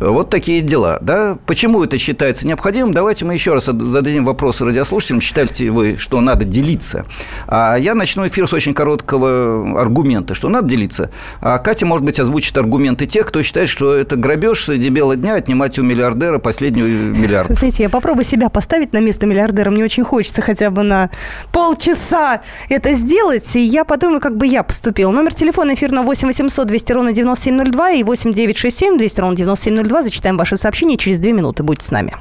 Вот 0.00 0.30
такие 0.30 0.60
дела, 0.60 0.98
да? 1.00 1.38
Почему 1.46 1.82
это 1.82 1.98
считается 1.98 2.46
необходимым? 2.46 2.94
Давайте 2.94 3.24
мы 3.24 3.34
еще 3.34 3.54
раз 3.54 3.64
зададим 3.64 4.24
вопрос 4.24 4.60
радиослушателям. 4.60 5.20
Считаете 5.20 5.70
вы, 5.70 5.96
что 5.98 6.20
надо 6.20 6.44
делиться? 6.44 7.04
А 7.46 7.76
я 7.76 7.94
начну 7.94 8.26
эфир 8.26 8.46
с 8.46 8.52
очень 8.52 8.74
короткого 8.74 9.80
аргумента, 9.80 10.34
что 10.34 10.48
надо 10.48 10.68
делиться. 10.68 11.10
А 11.40 11.58
Катя, 11.58 11.84
может 11.86 12.04
быть, 12.04 12.20
озвучит 12.20 12.56
аргументы 12.56 13.06
тех, 13.06 13.26
кто 13.26 13.42
считает, 13.42 13.68
что 13.68 13.94
это 13.94 14.16
грабеж 14.16 14.64
среди 14.64 14.88
бела 14.88 15.16
дня 15.16 15.34
отнимать 15.34 15.78
у 15.78 15.82
миллиардера 15.82 16.38
последнюю 16.38 17.16
миллиард. 17.16 17.50
Знаете, 17.56 17.82
я 17.82 17.88
попробую 17.88 18.24
себя 18.24 18.48
поставить 18.48 18.92
на 18.92 18.98
место 18.98 19.26
миллиардера. 19.26 19.70
Мне 19.70 19.84
очень 19.84 20.04
хочется 20.04 20.42
хотя 20.42 20.70
бы 20.70 20.82
на 20.82 21.10
полчаса 21.52 22.42
это 22.68 22.92
сделать. 22.92 23.56
И 23.56 23.60
я 23.60 23.84
подумаю, 23.84 24.20
как 24.20 24.36
бы 24.36 24.46
я 24.46 24.62
поступил. 24.62 25.10
Номер 25.10 25.34
телефона 25.34 25.74
эфирного 25.74 26.06
8 26.06 26.28
800 26.28 26.66
200 26.68 26.92
ровно 26.92 27.12
9702 27.12 27.90
и 27.90 28.02
8 28.04 28.32
967 28.32 28.98
200 28.98 29.20
ровно 29.20 29.36
9702. 29.36 29.87
Зачитаем 30.02 30.36
ваши 30.36 30.56
сообщения 30.56 30.96
через 30.96 31.20
две 31.20 31.32
минуты. 31.32 31.62
Будьте 31.62 31.86
с 31.86 31.90
нами. 31.90 32.16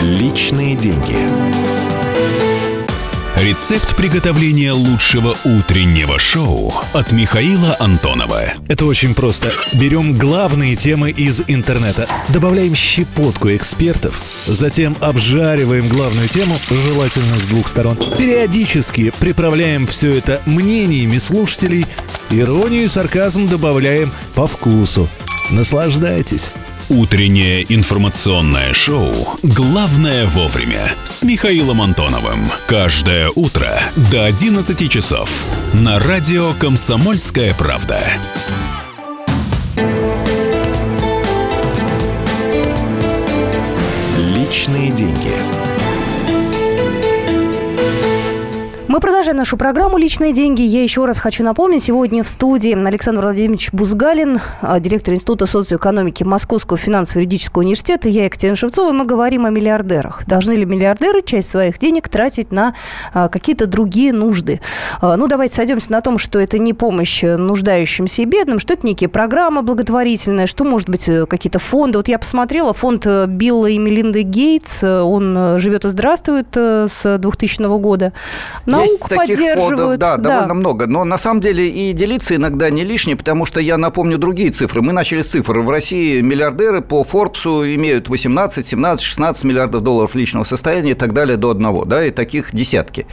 Личные 0.00 0.76
деньги. 0.76 1.16
Рецепт 3.40 3.94
приготовления 3.94 4.72
лучшего 4.72 5.36
утреннего 5.44 6.18
шоу 6.18 6.74
от 6.92 7.12
Михаила 7.12 7.76
Антонова. 7.78 8.52
Это 8.68 8.84
очень 8.84 9.14
просто. 9.14 9.52
Берем 9.74 10.18
главные 10.18 10.74
темы 10.74 11.10
из 11.10 11.44
интернета, 11.46 12.08
добавляем 12.30 12.74
щепотку 12.74 13.50
экспертов, 13.54 14.20
затем 14.46 14.96
обжариваем 15.00 15.86
главную 15.86 16.26
тему, 16.26 16.56
желательно 16.68 17.38
с 17.38 17.46
двух 17.46 17.68
сторон. 17.68 17.96
Периодически 18.18 19.12
приправляем 19.20 19.86
все 19.86 20.16
это 20.16 20.42
мнениями 20.44 21.18
слушателей, 21.18 21.86
иронию 22.30 22.84
и 22.84 22.88
сарказм 22.88 23.48
добавляем 23.48 24.12
по 24.34 24.46
вкусу. 24.46 25.08
Наслаждайтесь. 25.50 26.50
Утреннее 26.88 27.66
информационное 27.68 28.72
шоу 28.72 29.12
«Главное 29.42 30.26
вовремя» 30.26 30.90
с 31.04 31.22
Михаилом 31.22 31.82
Антоновым. 31.82 32.50
Каждое 32.66 33.30
утро 33.34 33.68
до 34.10 34.24
11 34.24 34.90
часов 34.90 35.28
на 35.74 35.98
радио 35.98 36.54
«Комсомольская 36.54 37.52
правда». 37.52 38.00
Личные 44.16 44.90
деньги. 44.90 45.67
Мы 48.98 49.00
продолжаем 49.00 49.36
нашу 49.36 49.56
программу 49.56 49.96
«Личные 49.96 50.32
деньги». 50.32 50.62
Я 50.62 50.82
еще 50.82 51.04
раз 51.04 51.20
хочу 51.20 51.44
напомнить, 51.44 51.84
сегодня 51.84 52.24
в 52.24 52.28
студии 52.28 52.74
Александр 52.74 53.20
Владимирович 53.20 53.72
Бузгалин, 53.72 54.40
а, 54.60 54.80
директор 54.80 55.14
Института 55.14 55.46
социоэкономики 55.46 56.24
Московского 56.24 56.76
финансово-юридического 56.76 57.62
университета. 57.62 58.08
Я 58.08 58.24
Екатерина 58.24 58.56
Шевцова. 58.56 58.90
Мы 58.90 59.04
говорим 59.04 59.46
о 59.46 59.50
миллиардерах. 59.50 60.26
Должны 60.26 60.54
ли 60.54 60.64
миллиардеры 60.64 61.22
часть 61.22 61.48
своих 61.48 61.78
денег 61.78 62.08
тратить 62.08 62.50
на 62.50 62.74
а, 63.14 63.28
какие-то 63.28 63.68
другие 63.68 64.12
нужды? 64.12 64.60
А, 65.00 65.16
ну, 65.16 65.28
давайте 65.28 65.54
сойдемся 65.54 65.92
на 65.92 66.00
том, 66.00 66.18
что 66.18 66.40
это 66.40 66.58
не 66.58 66.72
помощь 66.72 67.22
нуждающимся 67.22 68.22
и 68.22 68.24
бедным, 68.24 68.58
что 68.58 68.74
это 68.74 68.84
некие 68.84 69.08
программы 69.08 69.62
благотворительные, 69.62 70.48
что, 70.48 70.64
может 70.64 70.88
быть, 70.88 71.08
э, 71.08 71.26
какие-то 71.26 71.60
фонды. 71.60 71.98
Вот 71.98 72.08
я 72.08 72.18
посмотрела, 72.18 72.72
фонд 72.72 73.06
э, 73.06 73.26
Билла 73.28 73.66
и 73.66 73.78
Мелинды 73.78 74.22
Гейтс, 74.22 74.82
э, 74.82 75.02
он 75.02 75.60
живет 75.60 75.84
и 75.84 75.88
здравствует 75.88 76.48
с 76.56 77.18
2000 77.18 77.78
года. 77.78 78.12
На 78.66 78.87
есть 78.88 79.02
таких 79.08 79.54
фондов, 79.54 79.98
да, 79.98 80.16
да, 80.16 80.30
довольно 80.30 80.54
много. 80.54 80.86
Но 80.86 81.04
на 81.04 81.18
самом 81.18 81.40
деле 81.40 81.68
и 81.68 81.92
делиться 81.92 82.34
иногда 82.36 82.70
не 82.70 82.84
лишнее, 82.84 83.16
потому 83.16 83.46
что 83.46 83.60
я 83.60 83.76
напомню 83.78 84.18
другие 84.18 84.50
цифры. 84.50 84.82
Мы 84.82 84.92
начали 84.92 85.22
с 85.22 85.28
цифр. 85.28 85.60
В 85.60 85.70
России 85.70 86.20
миллиардеры 86.20 86.80
по 86.80 87.04
Форбсу 87.04 87.64
имеют 87.74 88.08
18, 88.08 88.66
17, 88.66 89.04
16 89.04 89.44
миллиардов 89.44 89.82
долларов 89.82 90.14
личного 90.14 90.44
состояния 90.44 90.92
и 90.92 90.94
так 90.94 91.12
далее 91.12 91.36
до 91.36 91.50
одного. 91.50 91.84
Да, 91.84 92.04
и 92.04 92.10
таких 92.10 92.54
десятки. 92.54 93.06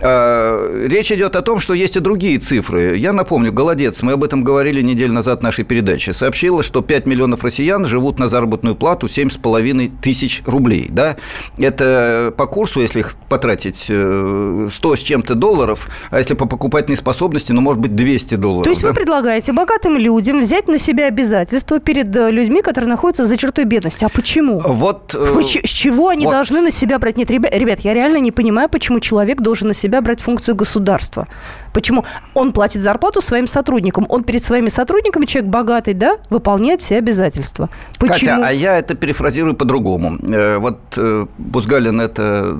А, 0.00 0.86
речь 0.86 1.12
идет 1.12 1.36
о 1.36 1.42
том, 1.42 1.60
что 1.60 1.74
есть 1.74 1.96
и 1.96 2.00
другие 2.00 2.38
цифры. 2.38 2.96
Я 2.96 3.12
напомню, 3.12 3.52
Голодец, 3.52 4.02
мы 4.02 4.12
об 4.12 4.24
этом 4.24 4.44
говорили 4.44 4.82
неделю 4.82 5.12
назад 5.12 5.40
в 5.40 5.42
нашей 5.42 5.64
передаче, 5.64 6.12
сообщила, 6.12 6.62
что 6.62 6.82
5 6.82 7.06
миллионов 7.06 7.44
россиян 7.44 7.84
живут 7.84 8.18
на 8.18 8.28
заработную 8.28 8.76
плату 8.76 9.06
7,5 9.06 9.92
тысяч 10.00 10.42
рублей. 10.46 10.86
Да? 10.88 11.16
Это 11.58 12.32
по 12.36 12.46
курсу, 12.46 12.80
если 12.80 13.00
их 13.00 13.16
потратить 13.28 13.84
100 13.84 13.92
э, 13.92 14.68
с 14.70 15.00
чем-то 15.08 15.34
долларов, 15.34 15.88
а 16.10 16.18
если 16.18 16.34
по 16.34 16.46
покупательной 16.46 16.96
способности, 16.96 17.52
ну, 17.52 17.60
может 17.62 17.80
быть, 17.80 17.96
200 17.96 18.34
долларов. 18.34 18.64
То 18.64 18.70
есть 18.70 18.82
да? 18.82 18.88
вы 18.88 18.94
предлагаете 18.94 19.52
богатым 19.52 19.96
людям 19.96 20.40
взять 20.40 20.68
на 20.68 20.78
себя 20.78 21.06
обязательства 21.06 21.80
перед 21.80 22.14
э, 22.14 22.30
людьми, 22.30 22.60
которые 22.60 22.90
находятся 22.90 23.24
за 23.24 23.36
чертой 23.36 23.64
бедности. 23.64 24.04
А 24.04 24.08
почему? 24.08 24.60
Вот... 24.60 25.14
Э, 25.14 25.42
с 25.42 25.70
чего 25.70 26.08
они 26.08 26.26
вот. 26.26 26.32
должны 26.32 26.60
на 26.60 26.70
себя 26.70 26.98
брать? 26.98 27.16
Нет, 27.16 27.30
ребят, 27.30 27.54
ребят, 27.54 27.80
я 27.80 27.94
реально 27.94 28.18
не 28.18 28.32
понимаю, 28.32 28.68
почему 28.68 29.00
человек 29.00 29.40
должен 29.40 29.68
на 29.68 29.74
себя 29.74 30.00
брать 30.02 30.20
функцию 30.20 30.54
государства. 30.54 31.26
Почему? 31.72 32.04
Он 32.34 32.52
платит 32.52 32.82
зарплату 32.82 33.20
своим 33.20 33.46
сотрудникам. 33.46 34.06
Он 34.08 34.24
перед 34.24 34.42
своими 34.42 34.68
сотрудниками, 34.68 35.26
человек 35.26 35.50
богатый, 35.50 35.94
да, 35.94 36.16
выполняет 36.30 36.82
все 36.82 36.98
обязательства. 36.98 37.68
Почему? 37.98 38.30
Катя, 38.30 38.46
а 38.46 38.52
я 38.52 38.78
это 38.78 38.94
перефразирую 38.94 39.54
по-другому. 39.54 40.18
Э, 40.22 40.58
вот 40.58 40.78
э, 40.96 41.26
Бузгалин– 41.38 42.00
это 42.02 42.56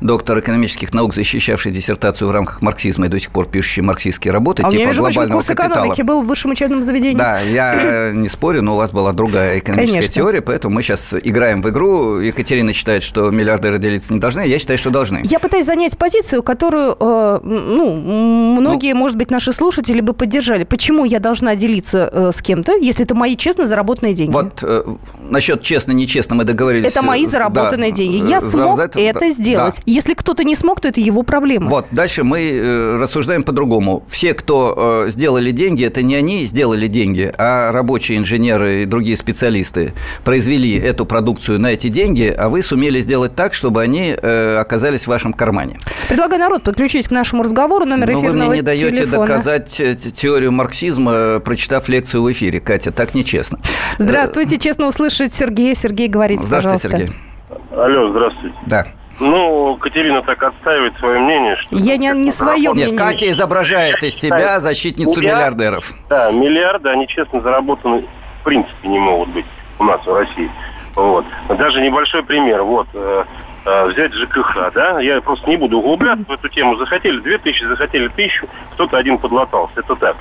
доктор 0.00 0.38
экономических 0.40 0.94
наук, 0.94 1.14
защищавший 1.14 1.69
диссертацию 1.70 2.28
в 2.28 2.30
рамках 2.30 2.62
марксизма 2.62 3.06
и 3.06 3.08
до 3.08 3.18
сих 3.18 3.30
пор 3.30 3.48
пишущий 3.48 3.82
марксистские 3.82 4.32
работы, 4.32 4.62
а 4.62 4.70
типа 4.70 4.80
у 4.80 4.84
меня, 4.84 4.94
глобального 4.94 5.12
прочим, 5.12 5.32
курс 5.32 5.46
капитала. 5.46 5.72
экономики 5.72 6.02
был 6.02 6.20
в 6.22 6.26
высшем 6.26 6.50
учебном 6.52 6.82
заведении. 6.82 7.16
Да, 7.16 7.40
я 7.40 8.10
не 8.14 8.28
спорю, 8.28 8.62
но 8.62 8.74
у 8.74 8.76
вас 8.76 8.92
была 8.92 9.12
другая 9.12 9.58
экономическая 9.58 9.98
Конечно. 9.98 10.14
теория, 10.14 10.40
поэтому 10.40 10.74
мы 10.74 10.82
сейчас 10.82 11.14
играем 11.22 11.62
в 11.62 11.68
игру. 11.70 12.18
Екатерина 12.18 12.72
считает, 12.72 13.02
что 13.02 13.30
миллиардеры 13.30 13.78
делиться 13.78 14.12
не 14.12 14.20
должны, 14.20 14.46
я 14.46 14.58
считаю, 14.58 14.78
что 14.78 14.90
должны. 14.90 15.20
Я 15.24 15.38
пытаюсь 15.38 15.66
занять 15.66 15.96
позицию, 15.96 16.42
которую, 16.42 16.96
э, 16.98 17.40
ну, 17.42 17.94
многие, 18.60 18.94
ну, 18.94 19.00
может 19.00 19.16
быть, 19.16 19.30
наши 19.30 19.52
слушатели 19.52 20.00
бы 20.00 20.12
поддержали. 20.12 20.64
Почему 20.64 21.04
я 21.04 21.20
должна 21.20 21.56
делиться 21.56 22.10
э, 22.12 22.30
с 22.32 22.42
кем-то, 22.42 22.76
если 22.76 23.04
это 23.04 23.14
мои 23.14 23.36
честно 23.36 23.66
заработанные 23.66 24.14
деньги? 24.14 24.32
Вот 24.32 24.60
э, 24.62 24.84
насчет 25.28 25.62
честно-нечестно 25.62 26.36
мы 26.36 26.44
договорились. 26.44 26.90
Это 26.90 27.02
мои 27.02 27.24
э, 27.24 27.26
заработанные 27.26 27.90
да, 27.90 27.96
деньги. 27.96 28.28
Я 28.28 28.40
смог 28.40 28.76
за 28.76 28.84
это, 28.84 29.00
это 29.00 29.30
сделать. 29.30 29.76
Да. 29.76 29.82
Если 29.86 30.14
кто-то 30.14 30.44
не 30.44 30.54
смог, 30.54 30.80
то 30.80 30.88
это 30.88 31.00
его 31.00 31.22
проблема. 31.22 31.59
Вот, 31.60 31.86
дальше 31.90 32.24
мы 32.24 32.50
э, 32.50 32.96
рассуждаем 32.96 33.42
по-другому. 33.42 34.02
Все, 34.08 34.32
кто 34.32 35.04
э, 35.06 35.10
сделали 35.10 35.50
деньги, 35.50 35.84
это 35.84 36.02
не 36.02 36.16
они 36.16 36.46
сделали 36.46 36.86
деньги, 36.86 37.32
а 37.36 37.70
рабочие 37.70 38.16
инженеры 38.16 38.82
и 38.82 38.84
другие 38.86 39.16
специалисты 39.18 39.92
произвели 40.24 40.78
эту 40.78 41.04
продукцию 41.04 41.60
на 41.60 41.68
эти 41.68 41.88
деньги, 41.88 42.34
а 42.36 42.48
вы 42.48 42.62
сумели 42.62 43.00
сделать 43.00 43.34
так, 43.34 43.52
чтобы 43.52 43.82
они 43.82 44.16
э, 44.16 44.56
оказались 44.56 45.02
в 45.02 45.08
вашем 45.08 45.34
кармане. 45.34 45.78
Предлагаю 46.08 46.40
народ 46.40 46.62
подключить 46.62 47.08
к 47.08 47.10
нашему 47.10 47.42
разговору. 47.42 47.84
Номер 47.84 48.12
эфирного 48.12 48.30
вы 48.30 48.48
мне 48.48 48.56
не 48.56 48.62
даете 48.62 48.96
телефона. 48.96 49.26
доказать 49.26 49.82
теорию 50.14 50.52
марксизма, 50.52 51.40
прочитав 51.40 51.90
лекцию 51.90 52.22
в 52.22 52.32
эфире. 52.32 52.60
Катя, 52.60 52.90
так 52.90 53.14
нечестно. 53.14 53.58
Здравствуйте, 53.98 54.56
честно 54.56 54.86
услышать 54.86 55.34
Сергея. 55.34 55.74
Сергей, 55.74 56.08
говорите, 56.08 56.46
здравствуйте, 56.46 56.88
пожалуйста. 56.88 57.14
Сергей. 57.14 57.76
Алло, 57.76 58.10
здравствуйте. 58.10 58.56
Да. 58.66 58.86
Ну, 59.20 59.76
Катерина 59.76 60.22
так 60.22 60.42
отстаивает 60.42 60.96
свое 60.98 61.18
мнение, 61.20 61.56
что... 61.56 61.76
Я 61.76 61.98
не, 61.98 62.10
не 62.12 62.32
свое 62.32 62.72
мнение. 62.72 62.92
Нет, 62.92 62.98
Катя 62.98 63.30
изображает 63.30 64.02
из 64.02 64.14
себя 64.14 64.60
защитницу 64.60 65.20
Миллиард, 65.20 65.56
миллиардеров. 65.56 65.92
Да, 66.08 66.32
миллиарды, 66.32 66.88
они 66.88 67.06
честно 67.06 67.42
заработаны 67.42 68.06
в 68.40 68.44
принципе 68.44 68.88
не 68.88 68.98
могут 68.98 69.28
быть 69.30 69.44
у 69.78 69.84
нас 69.84 70.00
в 70.04 70.12
России. 70.12 70.50
Вот. 70.96 71.24
Даже 71.48 71.80
небольшой 71.82 72.22
пример. 72.22 72.62
Вот, 72.62 72.88
э, 72.94 73.24
э, 73.66 73.86
взять 73.88 74.12
ЖКХ, 74.14 74.72
да, 74.74 75.00
я 75.00 75.20
просто 75.20 75.48
не 75.48 75.56
буду 75.56 75.78
углубляться 75.78 76.24
в 76.26 76.32
эту 76.32 76.48
тему. 76.48 76.76
Захотели 76.76 77.20
2000, 77.20 77.64
захотели 77.64 78.08
тысячу, 78.08 78.48
кто-то 78.72 78.96
один 78.96 79.18
подлатался. 79.18 79.80
Это 79.80 79.94
так. 79.96 80.16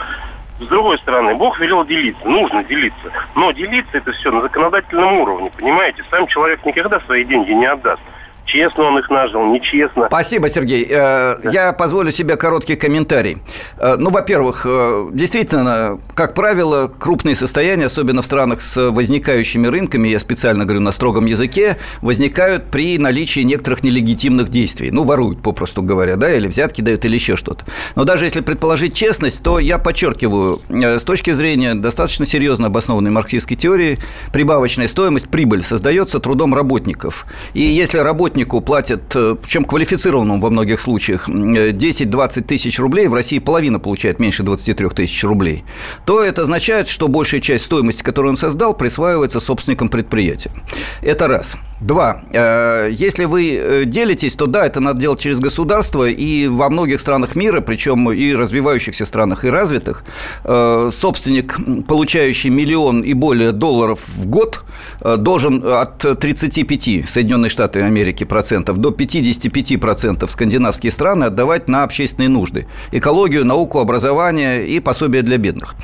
С 0.59 0.67
другой 0.67 0.97
стороны, 0.97 1.35
Бог 1.35 1.57
велел 1.59 1.85
делиться, 1.85 2.27
нужно 2.27 2.63
делиться. 2.65 3.11
Но 3.33 3.51
делиться 3.51 3.97
это 3.97 4.11
все 4.11 4.29
на 4.29 4.41
законодательном 4.41 5.19
уровне, 5.19 5.49
понимаете? 5.57 6.03
Сам 6.11 6.27
человек 6.27 6.65
никогда 6.65 6.99
свои 7.01 7.23
деньги 7.23 7.51
не 7.51 7.65
отдаст 7.65 8.01
честно 8.45 8.85
он 8.85 8.99
их 8.99 9.09
нажил, 9.09 9.41
нечестно. 9.45 10.07
Спасибо, 10.07 10.49
Сергей. 10.49 10.85
Э, 10.89 11.37
да. 11.41 11.51
Я 11.51 11.73
позволю 11.73 12.11
себе 12.11 12.35
короткий 12.35 12.75
комментарий. 12.75 13.37
Э, 13.77 13.95
ну, 13.97 14.09
во-первых, 14.09 14.65
э, 14.65 15.09
действительно, 15.13 15.99
как 16.15 16.33
правило, 16.33 16.87
крупные 16.87 17.35
состояния, 17.35 17.85
особенно 17.85 18.21
в 18.21 18.25
странах 18.25 18.61
с 18.61 18.89
возникающими 18.89 19.67
рынками, 19.67 20.07
я 20.07 20.19
специально 20.19 20.65
говорю 20.65 20.81
на 20.81 20.91
строгом 20.91 21.25
языке, 21.25 21.77
возникают 22.01 22.65
при 22.65 22.97
наличии 22.97 23.41
некоторых 23.41 23.83
нелегитимных 23.83 24.49
действий. 24.49 24.91
Ну, 24.91 25.03
воруют, 25.03 25.41
попросту 25.41 25.83
говоря, 25.83 26.15
да, 26.15 26.33
или 26.33 26.47
взятки 26.47 26.81
дают, 26.81 27.05
или 27.05 27.15
еще 27.15 27.35
что-то. 27.35 27.65
Но 27.95 28.03
даже 28.03 28.25
если 28.25 28.41
предположить 28.41 28.93
честность, 28.93 29.43
то 29.43 29.59
я 29.59 29.77
подчеркиваю, 29.77 30.59
с 30.69 31.03
точки 31.03 31.31
зрения 31.31 31.75
достаточно 31.75 32.25
серьезно 32.25 32.67
обоснованной 32.67 33.11
марксистской 33.11 33.57
теории, 33.57 33.97
прибавочная 34.31 34.87
стоимость, 34.87 35.29
прибыль 35.29 35.63
создается 35.63 36.19
трудом 36.19 36.53
работников. 36.53 37.25
И 37.53 37.61
если 37.61 37.99
работник 37.99 38.38
работнику 38.39 38.61
платят, 38.61 39.15
э, 39.15 39.35
причем 39.41 39.65
квалифицированному 39.65 40.41
во 40.41 40.49
многих 40.49 40.79
случаях, 40.79 41.27
10-20 41.29 42.41
тысяч 42.41 42.79
рублей, 42.79 43.07
в 43.07 43.13
России 43.13 43.39
половина 43.39 43.79
получает 43.79 44.19
меньше 44.19 44.43
23 44.43 44.89
тысяч 44.89 45.23
рублей, 45.23 45.63
то 46.05 46.23
это 46.23 46.43
означает, 46.43 46.87
что 46.87 47.07
большая 47.07 47.41
часть 47.41 47.65
стоимости, 47.65 48.03
которую 48.03 48.31
он 48.31 48.37
создал, 48.37 48.73
присваивается 48.73 49.39
собственникам 49.39 49.89
предприятия. 49.89 50.51
Это 51.01 51.27
раз. 51.27 51.57
Два. 51.81 52.21
Э, 52.33 52.89
если 52.91 53.25
вы 53.25 53.55
э, 53.55 53.85
делитесь, 53.85 54.35
то 54.35 54.47
да, 54.47 54.65
это 54.65 54.79
надо 54.79 54.99
делать 54.99 55.19
через 55.19 55.39
государство, 55.39 56.07
и 56.07 56.47
во 56.47 56.69
многих 56.69 56.99
странах 56.99 57.35
мира, 57.35 57.61
причем 57.61 58.11
и 58.11 58.33
развивающихся 58.33 59.05
странах, 59.05 59.45
и 59.45 59.49
развитых, 59.49 60.03
собственник, 60.43 61.57
получающий 61.87 62.49
миллион 62.49 63.01
и 63.01 63.13
более 63.13 63.51
долларов 63.51 64.01
в 64.07 64.27
год, 64.27 64.61
должен 65.17 65.65
от 65.65 65.97
35 65.97 67.09
Соединенные 67.09 67.49
Штаты 67.49 67.81
Америки 67.81 68.23
процентов 68.23 68.77
до 68.77 68.91
55 68.91 69.79
процентов 69.79 70.31
скандинавские 70.31 70.91
страны 70.91 71.25
отдавать 71.25 71.67
на 71.67 71.83
общественные 71.83 72.29
нужды. 72.29 72.67
Экологию, 72.91 73.45
науку, 73.45 73.79
образование 73.79 74.67
и 74.67 74.79
пособие 74.79 75.21
для 75.21 75.37
бедных. 75.37 75.75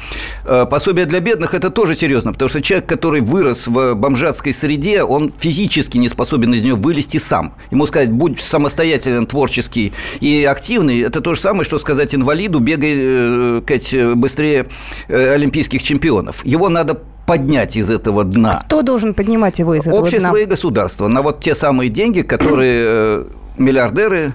Э, 0.45 0.65
пособие 0.69 1.05
для 1.05 1.19
бедных– 1.19 1.53
это 1.53 1.69
тоже 1.69 1.95
серьезно, 1.95 2.33
потому 2.33 2.49
что 2.49 2.61
человек, 2.61 2.87
который 2.87 3.21
вырос 3.21 3.67
в 3.67 3.95
бомжатской 3.95 4.53
среде, 4.53 5.03
он 5.03 5.31
физически 5.37 5.84
физически 5.85 5.97
не 5.97 6.09
способен 6.09 6.53
из 6.53 6.61
нее 6.61 6.75
вылезти 6.75 7.17
сам. 7.17 7.53
Ему 7.71 7.85
сказать, 7.85 8.11
будь 8.11 8.39
самостоятельный, 8.39 9.25
творческий 9.25 9.93
и 10.19 10.43
активный, 10.45 11.01
это 11.01 11.21
то 11.21 11.35
же 11.35 11.41
самое, 11.41 11.63
что 11.63 11.79
сказать 11.79 12.15
инвалиду, 12.15 12.59
бегай 12.59 12.93
э, 12.95 14.13
быстрее 14.15 14.65
э, 15.07 15.33
олимпийских 15.33 15.83
чемпионов. 15.83 16.45
Его 16.45 16.69
надо 16.69 16.99
поднять 17.25 17.75
из 17.75 17.89
этого 17.89 18.23
дна. 18.23 18.61
Кто 18.65 18.81
должен 18.81 19.13
поднимать 19.13 19.59
его 19.59 19.75
из 19.75 19.87
этого 19.87 20.01
Общество 20.01 20.31
дна? 20.31 20.39
и 20.39 20.45
государство. 20.45 21.07
На 21.07 21.21
вот 21.21 21.39
те 21.39 21.55
самые 21.55 21.89
деньги, 21.89 22.21
которые 22.21 22.85
э, 22.87 23.25
миллиардеры 23.57 24.33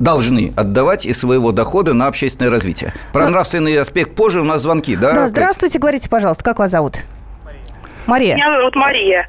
должны 0.00 0.52
отдавать 0.56 1.06
из 1.06 1.18
своего 1.18 1.52
дохода 1.52 1.94
на 1.94 2.06
общественное 2.08 2.50
развитие. 2.50 2.92
Про 3.12 3.24
Ну, 3.24 3.30
нравственный 3.30 3.76
аспект 3.76 4.14
позже 4.16 4.40
у 4.40 4.44
нас 4.44 4.62
звонки, 4.62 4.96
да? 4.96 5.12
Да, 5.12 5.28
здравствуйте, 5.28 5.78
говорите, 5.78 6.10
пожалуйста, 6.10 6.42
как 6.42 6.58
вас 6.58 6.70
зовут? 6.72 6.98
Мария. 8.06 8.34
Меня 8.34 8.58
зовут 8.58 8.74
Мария. 8.74 9.28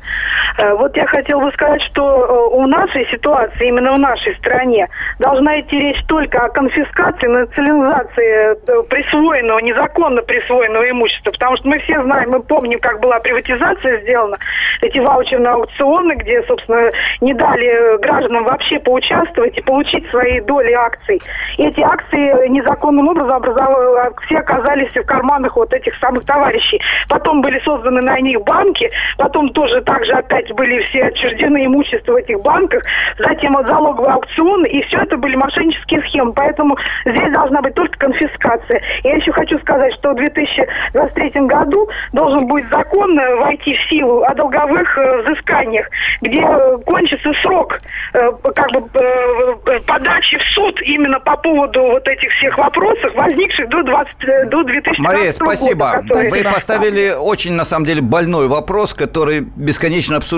Э, 0.58 0.74
Вот 0.74 0.96
я 0.96 1.06
хотела 1.06 1.42
бы 1.42 1.52
сказать, 1.52 1.82
что 1.84 2.04
э, 2.04 2.56
у 2.56 2.66
нашей 2.68 3.08
ситуации, 3.10 3.68
именно 3.68 3.94
в 3.94 4.00
нашей 4.00 4.36
стране, 4.38 4.88
должна 5.20 5.60
идти 5.60 5.78
речь 5.80 6.02
только 6.08 6.38
о 6.46 6.50
конфискации, 6.50 7.28
национализации 7.28 8.52
э, 8.52 8.84
присвоенного, 8.90 9.60
незаконно 9.60 10.22
присвоенного 10.22 10.90
имущества. 10.90 11.32
Потому 11.32 11.58
что 11.58 11.68
мы 11.68 11.80
все 11.80 12.02
знаем, 12.04 12.32
мы 12.32 12.42
помним, 12.42 12.80
как 12.80 13.00
была 13.00 13.20
приватизация 13.20 14.02
сделана, 14.02 14.38
эти 14.82 15.00
ваучерные 15.00 15.54
аукционы, 15.54 16.16
где, 16.16 16.42
собственно, 16.44 16.92
не 17.22 17.34
дали 17.34 17.98
гражданам 18.02 18.44
вообще 18.46 18.80
поучаствовать 18.80 19.58
и 19.58 19.62
получить 19.62 20.10
свои 20.10 20.40
доли 20.42 20.72
акций. 20.72 21.22
И 21.58 21.64
эти 21.66 21.82
акции 21.82 22.48
незаконным 22.48 23.08
образом 23.08 23.34
образовали, 23.34 24.14
все 24.26 24.38
оказались 24.38 24.96
в 24.96 25.04
карманах 25.04 25.56
вот 25.56 25.74
этих 25.74 25.96
самых 25.98 26.26
товарищей. 26.26 26.82
Потом 27.10 27.42
были 27.42 27.60
созданы 27.60 28.02
на 28.02 28.20
них 28.20 28.42
банки, 28.42 28.90
потом 29.18 29.50
тоже 29.50 29.82
также 29.82 30.14
опять 30.14 30.45
были 30.54 30.82
все 30.86 31.00
отчуждены 31.00 31.66
имущество 31.66 32.14
в 32.14 32.16
этих 32.16 32.40
банках, 32.42 32.84
затем 33.18 33.54
вот 33.54 33.68
залоговые 33.68 34.14
аукционы, 34.14 34.68
и 34.68 34.82
все 34.84 34.98
это 35.00 35.18
были 35.18 35.36
мошеннические 35.36 36.02
схемы. 36.04 36.34
Поэтому 36.34 36.78
здесь 37.06 37.32
должна 37.32 37.62
быть 37.62 37.74
только 37.76 37.98
конфискация. 37.98 38.82
Я 39.04 39.16
еще 39.16 39.32
хочу 39.32 39.58
сказать, 39.60 39.94
что 39.96 40.12
в 40.12 40.16
2023 40.16 41.42
году 41.48 41.90
должен 42.14 42.48
будет 42.48 42.68
закон 42.70 43.18
э, 43.20 43.36
войти 43.38 43.76
в 43.76 43.90
силу 43.90 44.24
о 44.24 44.34
долговых 44.36 44.98
э, 44.98 45.22
взысканиях, 45.24 45.88
где 46.22 46.40
э, 46.42 46.78
кончится 46.86 47.32
срок 47.42 47.80
как 48.14 48.72
бы 48.72 48.90
подачи 49.86 50.38
в 50.38 50.44
суд 50.54 50.82
именно 50.82 51.20
по 51.20 51.36
поводу 51.38 51.82
вот 51.82 52.08
этих 52.08 52.32
всех 52.34 52.58
вопросов, 52.58 53.14
возникших 53.16 53.68
до 53.70 53.84
20, 53.84 54.14
э, 54.24 54.46
до 54.50 54.64
2020 54.64 55.00
Мария, 55.00 55.32
спасибо. 55.32 55.86
года. 55.88 56.02
который- 56.02 56.30
Вы 56.32 56.44
поставили 56.44 57.14
очень, 57.18 57.54
на 57.54 57.66
самом 57.66 57.86
деле, 57.86 58.02
больной 58.02 58.48
вопрос, 58.48 58.94
который 58.94 59.42
бесконечно 59.42 60.18
обсуждается. 60.18 60.35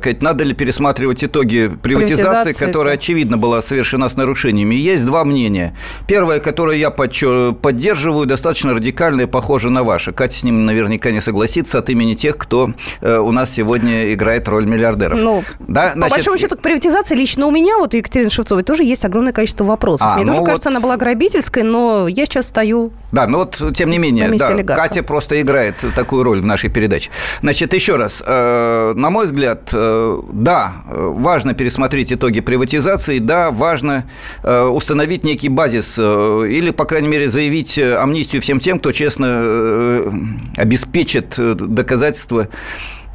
Кать, 0.00 0.22
надо 0.22 0.44
ли 0.44 0.54
пересматривать 0.54 1.24
итоги 1.24 1.70
приватизации, 1.82 2.52
которая, 2.52 2.94
да. 2.94 2.98
очевидно, 2.98 3.38
была 3.38 3.62
совершена 3.62 4.08
с 4.08 4.16
нарушениями. 4.16 4.74
Есть 4.74 5.06
два 5.06 5.24
мнения. 5.24 5.76
Первое, 6.06 6.40
которое 6.40 6.76
я 6.78 6.90
поддерживаю, 6.90 8.26
достаточно 8.26 8.74
радикальное, 8.74 9.26
похоже 9.26 9.70
на 9.70 9.82
ваше. 9.82 10.12
Катя 10.12 10.36
с 10.36 10.42
ним 10.42 10.66
наверняка 10.66 11.10
не 11.10 11.20
согласится 11.20 11.78
от 11.78 11.90
имени 11.90 12.14
тех, 12.14 12.36
кто 12.36 12.72
э, 13.00 13.18
у 13.18 13.32
нас 13.32 13.52
сегодня 13.52 14.12
играет 14.12 14.48
роль 14.48 14.66
миллиардеров. 14.66 15.20
Ну, 15.20 15.44
да? 15.60 15.92
По 15.94 16.08
большому 16.08 16.38
счету, 16.38 16.56
к 16.56 16.60
приватизации 16.60 17.14
лично 17.14 17.46
у 17.46 17.50
меня, 17.50 17.78
вот 17.78 17.94
у 17.94 17.96
Екатерины 17.96 18.30
Шевцовой, 18.30 18.62
тоже 18.62 18.84
есть 18.84 19.04
огромное 19.04 19.32
количество 19.32 19.64
вопросов. 19.64 20.06
А, 20.10 20.16
Мне 20.16 20.24
ну 20.24 20.32
тоже 20.32 20.40
вот- 20.40 20.46
кажется, 20.46 20.68
она 20.70 20.80
была 20.80 20.96
грабительской, 20.96 21.62
но 21.62 22.08
я 22.08 22.24
сейчас 22.26 22.48
стою... 22.48 22.92
Да, 23.12 23.26
но 23.26 23.38
вот 23.38 23.62
тем 23.74 23.90
не 23.90 23.98
менее, 23.98 24.28
да, 24.28 24.48
олигарха. 24.48 24.82
Катя 24.82 25.02
просто 25.02 25.40
играет 25.40 25.74
такую 25.94 26.24
роль 26.24 26.40
в 26.40 26.46
нашей 26.46 26.70
передаче. 26.70 27.10
Значит, 27.42 27.74
еще 27.74 27.96
раз, 27.96 28.22
э, 28.24 28.92
на 29.08 29.12
мой 29.12 29.24
взгляд, 29.24 29.70
э, 29.72 30.18
да, 30.34 30.74
э, 30.86 31.12
важно 31.14 31.54
пересмотреть 31.54 32.12
итоги 32.12 32.40
приватизации, 32.40 33.20
да, 33.20 33.50
важно 33.50 34.04
э, 34.42 34.64
установить 34.64 35.24
некий 35.24 35.48
базис 35.48 35.98
или, 35.98 36.70
по 36.72 36.84
крайней 36.84 37.08
мере, 37.08 37.30
заявить 37.30 37.78
амнистию 37.78 38.42
всем 38.42 38.60
тем, 38.60 38.78
кто 38.78 38.92
честно 38.92 40.12
обеспечит 40.58 41.36
доказательства 41.38 42.48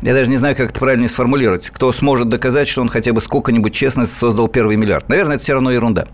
я 0.02 0.14
даже 0.14 0.30
не 0.30 0.38
знаю, 0.38 0.56
как 0.56 0.72
это 0.72 0.80
правильно 0.80 1.08
сформулировать. 1.08 1.70
Кто 1.70 1.94
сможет 1.94 2.28
доказать, 2.28 2.68
что 2.68 2.82
он 2.82 2.90
хотя 2.90 3.14
бы 3.14 3.22
сколько-нибудь 3.22 3.74
честно 3.74 4.06
создал 4.06 4.50
первый 4.50 4.76
миллиард? 4.76 5.08
Наверное, 5.08 5.36
это 5.36 5.44
все 5.44 5.54
равно 5.54 5.72
ерунда. 5.72 6.08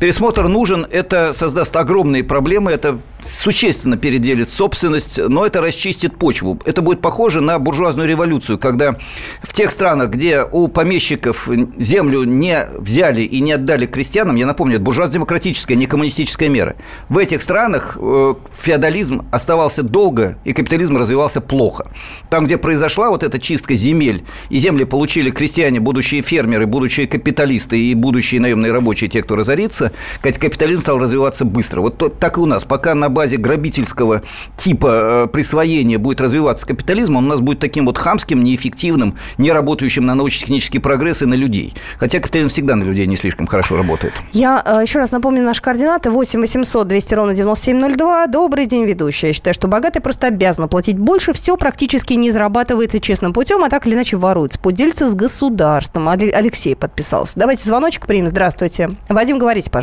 Пересмотр 0.00 0.48
нужен, 0.48 0.86
это 0.90 1.34
создаст 1.34 1.76
огромные 1.76 2.24
проблемы, 2.24 2.70
это 2.70 2.98
существенно 3.22 3.98
переделит 3.98 4.48
собственность, 4.48 5.18
но 5.18 5.44
это 5.44 5.60
расчистит 5.60 6.16
почву. 6.16 6.58
Это 6.64 6.80
будет 6.80 7.02
похоже 7.02 7.42
на 7.42 7.58
буржуазную 7.58 8.08
революцию, 8.08 8.58
когда 8.58 8.96
в 9.42 9.52
тех 9.52 9.70
странах, 9.70 10.08
где 10.08 10.42
у 10.42 10.68
помещиков 10.68 11.48
землю 11.78 12.24
не 12.24 12.66
взяли 12.78 13.20
и 13.20 13.40
не 13.40 13.52
отдали 13.52 13.84
крестьянам, 13.84 14.36
я 14.36 14.46
напомню, 14.46 14.76
это 14.76 14.84
буржуазно-демократическая, 14.84 15.74
не 15.74 15.84
коммунистическая 15.84 16.48
мера, 16.48 16.76
в 17.10 17.18
этих 17.18 17.42
странах 17.42 17.98
э, 18.00 18.34
феодализм 18.52 19.26
оставался 19.30 19.82
долго, 19.82 20.38
и 20.44 20.54
капитализм 20.54 20.96
развивался 20.96 21.42
плохо. 21.42 21.90
Там, 22.30 22.46
где 22.46 22.56
произошла 22.56 23.10
вот 23.10 23.22
эта 23.22 23.38
чистка 23.38 23.74
земель, 23.74 24.24
и 24.48 24.58
земли 24.58 24.84
получили 24.84 25.30
крестьяне, 25.30 25.78
будущие 25.78 26.22
фермеры, 26.22 26.66
будущие 26.66 27.06
капиталисты 27.06 27.78
и 27.78 27.94
будущие 27.94 28.40
наемные 28.40 28.72
рабочие, 28.72 29.10
те, 29.10 29.22
кто 29.22 29.36
разорится, 29.36 29.89
капитализм 30.22 30.82
стал 30.82 30.98
развиваться 30.98 31.44
быстро. 31.44 31.80
Вот 31.80 32.18
так 32.18 32.38
и 32.38 32.40
у 32.40 32.46
нас. 32.46 32.64
Пока 32.64 32.94
на 32.94 33.08
базе 33.08 33.36
грабительского 33.36 34.22
типа 34.56 35.24
э, 35.24 35.26
присвоения 35.28 35.98
будет 35.98 36.20
развиваться 36.20 36.66
капитализм, 36.66 37.16
он 37.16 37.26
у 37.26 37.28
нас 37.28 37.40
будет 37.40 37.58
таким 37.58 37.86
вот 37.86 37.98
хамским, 37.98 38.42
неэффективным, 38.42 39.16
не 39.38 39.52
работающим 39.52 40.06
на 40.06 40.14
научно-технический 40.14 40.78
прогресс 40.78 41.22
и 41.22 41.26
на 41.26 41.34
людей. 41.34 41.74
Хотя 41.98 42.18
капитализм 42.18 42.48
всегда 42.50 42.76
на 42.76 42.84
людей 42.84 43.06
не 43.06 43.16
слишком 43.16 43.46
хорошо 43.46 43.76
работает. 43.76 44.12
Я 44.32 44.62
э, 44.64 44.82
еще 44.82 44.98
раз 44.98 45.12
напомню 45.12 45.42
наши 45.42 45.62
координаты. 45.62 46.10
8 46.10 46.40
800 46.40 46.88
200 46.88 47.14
ровно 47.14 47.34
9702. 47.34 48.26
Добрый 48.28 48.66
день, 48.66 48.84
ведущая. 48.84 49.28
Я 49.28 49.32
считаю, 49.32 49.54
что 49.54 49.68
богатый 49.68 50.00
просто 50.00 50.28
обязан 50.28 50.68
платить 50.68 50.98
больше. 50.98 51.32
Все 51.32 51.56
практически 51.56 52.14
не 52.14 52.30
зарабатывается 52.30 53.00
честным 53.00 53.32
путем, 53.32 53.64
а 53.64 53.68
так 53.68 53.86
или 53.86 53.94
иначе 53.94 54.16
воруется. 54.16 54.58
Путь 54.58 54.74
делится 54.74 55.08
с 55.08 55.14
государством. 55.14 56.08
Але- 56.08 56.30
Алексей 56.30 56.74
подписался. 56.76 57.38
Давайте 57.38 57.64
звоночек 57.64 58.06
примем. 58.06 58.28
Здравствуйте. 58.28 58.90
Вадим, 59.08 59.38
говорите, 59.38 59.70
пожалуйста. 59.70 59.79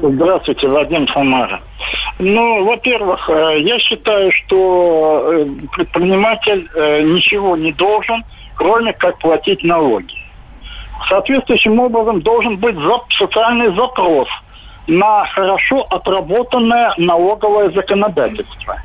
Здравствуйте, 0.00 0.68
Вадим 0.68 1.08
Самара. 1.08 1.60
Ну, 2.18 2.64
во-первых, 2.64 3.28
э, 3.28 3.60
я 3.60 3.78
считаю, 3.78 4.30
что 4.32 5.32
э, 5.32 5.46
предприниматель 5.72 6.68
э, 6.74 7.02
ничего 7.02 7.56
не 7.56 7.72
должен, 7.72 8.24
кроме 8.54 8.92
как 8.92 9.18
платить 9.18 9.62
налоги. 9.64 10.14
Соответствующим 11.08 11.78
образом 11.80 12.20
должен 12.20 12.56
быть 12.56 12.76
социальный 13.18 13.74
запрос 13.74 14.28
на 14.86 15.24
хорошо 15.26 15.82
отработанное 15.90 16.92
налоговое 16.96 17.70
законодательство. 17.70 18.76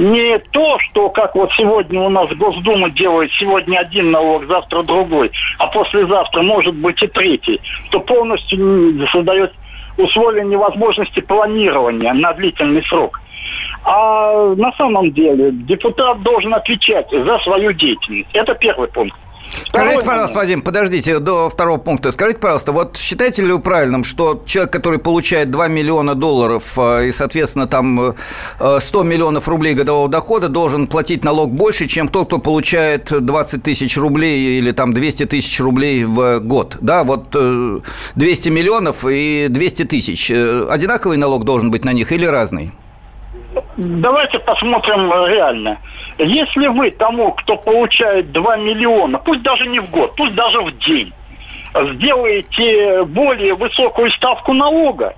Не 0.00 0.38
то, 0.38 0.78
что 0.78 1.10
как 1.10 1.34
вот 1.34 1.52
сегодня 1.58 2.00
у 2.00 2.08
нас 2.08 2.30
Госдума 2.30 2.88
делает 2.88 3.30
сегодня 3.32 3.80
один 3.80 4.10
налог, 4.10 4.46
завтра 4.46 4.82
другой, 4.82 5.30
а 5.58 5.66
послезавтра 5.66 6.40
может 6.40 6.74
быть 6.74 7.02
и 7.02 7.06
третий, 7.06 7.60
что 7.90 8.00
полностью 8.00 9.06
создает 9.08 9.52
условия 9.98 10.42
невозможности 10.44 11.20
планирования 11.20 12.14
на 12.14 12.32
длительный 12.32 12.82
срок. 12.84 13.20
А 13.84 14.54
на 14.54 14.72
самом 14.78 15.12
деле 15.12 15.50
депутат 15.52 16.22
должен 16.22 16.54
отвечать 16.54 17.10
за 17.10 17.38
свою 17.40 17.74
деятельность. 17.74 18.30
Это 18.32 18.54
первый 18.54 18.88
пункт. 18.88 19.14
Скажите, 19.68 20.04
пожалуйста. 20.04 20.38
Вадим, 20.38 20.62
подождите 20.62 21.18
до 21.18 21.48
второго 21.48 21.78
пункта. 21.78 22.12
Скажите, 22.12 22.38
пожалуйста, 22.40 22.72
вот 22.72 22.96
считаете 22.96 23.42
ли 23.42 23.52
вы 23.52 23.58
правильным, 23.60 24.04
что 24.04 24.42
человек, 24.46 24.72
который 24.72 24.98
получает 24.98 25.50
2 25.50 25.68
миллиона 25.68 26.14
долларов 26.14 26.78
э, 26.78 27.08
и, 27.08 27.12
соответственно, 27.12 27.66
там 27.66 28.14
э, 28.60 28.78
100 28.80 29.02
миллионов 29.02 29.48
рублей 29.48 29.74
годового 29.74 30.08
дохода, 30.08 30.48
должен 30.48 30.86
платить 30.86 31.24
налог 31.24 31.52
больше, 31.52 31.86
чем 31.86 32.08
тот, 32.08 32.28
кто 32.28 32.38
получает 32.38 33.12
20 33.24 33.62
тысяч 33.62 33.96
рублей 33.96 34.58
или 34.58 34.72
там 34.72 34.92
200 34.92 35.26
тысяч 35.26 35.60
рублей 35.60 36.04
в 36.04 36.40
год? 36.40 36.76
Да, 36.80 37.04
вот 37.04 37.28
э, 37.34 37.80
200 38.14 38.48
миллионов 38.48 39.04
и 39.08 39.46
200 39.48 39.84
тысяч. 39.84 40.30
Э, 40.30 40.66
Одинаковый 40.70 41.16
налог 41.16 41.44
должен 41.44 41.70
быть 41.70 41.84
на 41.84 41.92
них 41.92 42.12
или 42.12 42.26
разный? 42.26 42.72
Давайте 43.76 44.38
посмотрим 44.40 45.12
э, 45.12 45.28
реально. 45.30 45.78
Если 46.18 46.66
вы 46.66 46.90
тому, 46.90 47.32
кто 47.32 47.56
получает 47.56 48.32
2 48.32 48.56
миллиона, 48.56 49.18
пусть 49.18 49.42
даже 49.42 49.66
не 49.66 49.80
в 49.80 49.90
год, 49.90 50.14
пусть 50.16 50.34
даже 50.34 50.60
в 50.60 50.76
день, 50.78 51.12
сделаете 51.74 53.04
более 53.04 53.54
высокую 53.54 54.10
ставку 54.12 54.52
налога, 54.52 55.14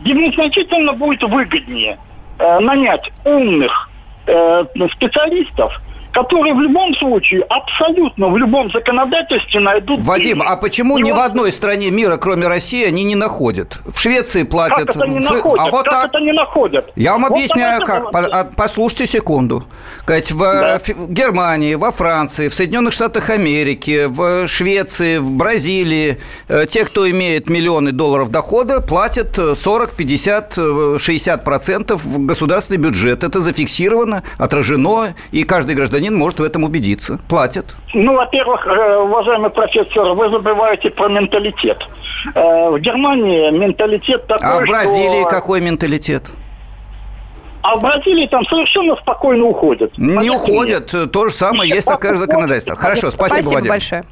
ему 0.00 0.32
значительно 0.32 0.92
будет 0.92 1.22
выгоднее 1.22 1.98
э, 2.38 2.58
нанять 2.60 3.10
умных 3.24 3.90
э, 4.26 4.64
специалистов, 4.92 5.80
которые 6.14 6.54
в 6.54 6.60
любом 6.60 6.94
случае, 6.94 7.42
абсолютно 7.42 8.28
в 8.28 8.38
любом 8.38 8.70
законодательстве 8.70 9.60
найдут... 9.60 10.00
Вадим, 10.02 10.38
деньги. 10.38 10.44
а 10.52 10.56
почему 10.56 10.96
И 10.98 11.02
ни 11.02 11.10
вот 11.10 11.18
в 11.18 11.22
одной 11.22 11.52
стране 11.52 11.90
мира, 11.90 12.16
кроме 12.16 12.46
России, 12.48 12.84
они 12.84 13.02
не 13.04 13.16
находят? 13.16 13.80
В 13.84 13.98
Швеции 14.00 14.44
платят... 14.44 14.86
Как 14.86 14.96
это 14.96 15.06
не 15.06 15.18
в- 15.18 15.22
находят? 15.22 15.66
А 15.66 15.70
вот 15.70 15.84
как 15.84 15.92
так... 15.94 16.14
это 16.14 16.20
не 16.22 16.32
находят? 16.32 16.92
Я 16.96 17.12
вам 17.12 17.22
Вот 17.22 17.32
объясняю, 17.32 17.84
как. 17.84 18.12
По- 18.12 18.20
а, 18.26 18.44
Послушайте 18.56 19.06
секунду. 19.06 19.64
Кать, 20.06 20.30
в 20.30 20.38
Да. 20.38 20.76
э, 20.76 20.92
Германии, 21.08 21.74
во 21.74 21.90
Франции, 21.90 22.48
в 22.48 22.54
Соединенных 22.54 22.92
Штатах 22.92 23.30
Америки, 23.30 24.04
в 24.06 24.46
Швеции, 24.46 25.18
в 25.18 25.32
Бразилии 25.32 26.18
э, 26.48 26.66
те, 26.70 26.84
кто 26.84 27.10
имеет 27.10 27.48
миллионы 27.48 27.90
долларов 27.90 28.30
дохода, 28.30 28.80
платят 28.80 29.36
э, 29.38 29.54
40, 29.60 29.94
50, 29.96 30.54
э, 30.58 30.96
60 31.00 31.42
процентов 31.44 32.04
в 32.04 32.24
государственный 32.24 32.78
бюджет. 32.78 33.24
Это 33.24 33.40
зафиксировано, 33.40 34.22
отражено, 34.38 35.14
и 35.32 35.42
каждый 35.42 35.74
гражданин 35.74 36.03
может 36.10 36.40
в 36.40 36.44
этом 36.44 36.64
убедиться. 36.64 37.18
Платят. 37.28 37.66
Ну, 37.94 38.14
во-первых, 38.14 38.66
э, 38.66 38.96
уважаемый 38.98 39.50
профессор, 39.50 40.14
вы 40.14 40.28
забываете 40.30 40.90
про 40.90 41.08
менталитет. 41.08 41.78
Э, 42.34 42.70
В 42.70 42.78
Германии 42.80 43.50
менталитет 43.50 44.26
такой, 44.26 44.46
А 44.46 44.60
в 44.60 44.68
Бразилии 44.68 45.20
что... 45.22 45.28
какой 45.30 45.60
менталитет? 45.60 46.30
А 47.62 47.76
в 47.76 47.80
Бразилии 47.80 48.26
там 48.26 48.44
совершенно 48.44 48.94
спокойно 48.96 49.46
уходят. 49.46 49.96
Не 49.96 50.18
мне. 50.18 50.30
уходят. 50.32 50.94
То 51.12 51.28
же 51.28 51.34
самое, 51.34 51.70
есть 51.70 51.86
такое 51.86 52.14
законодательство. 52.16 52.76
Хорошо, 52.76 53.10
спасибо, 53.10 53.40
Спасибо 53.40 53.54
Вадим. 53.54 53.68
большое. 53.70 54.04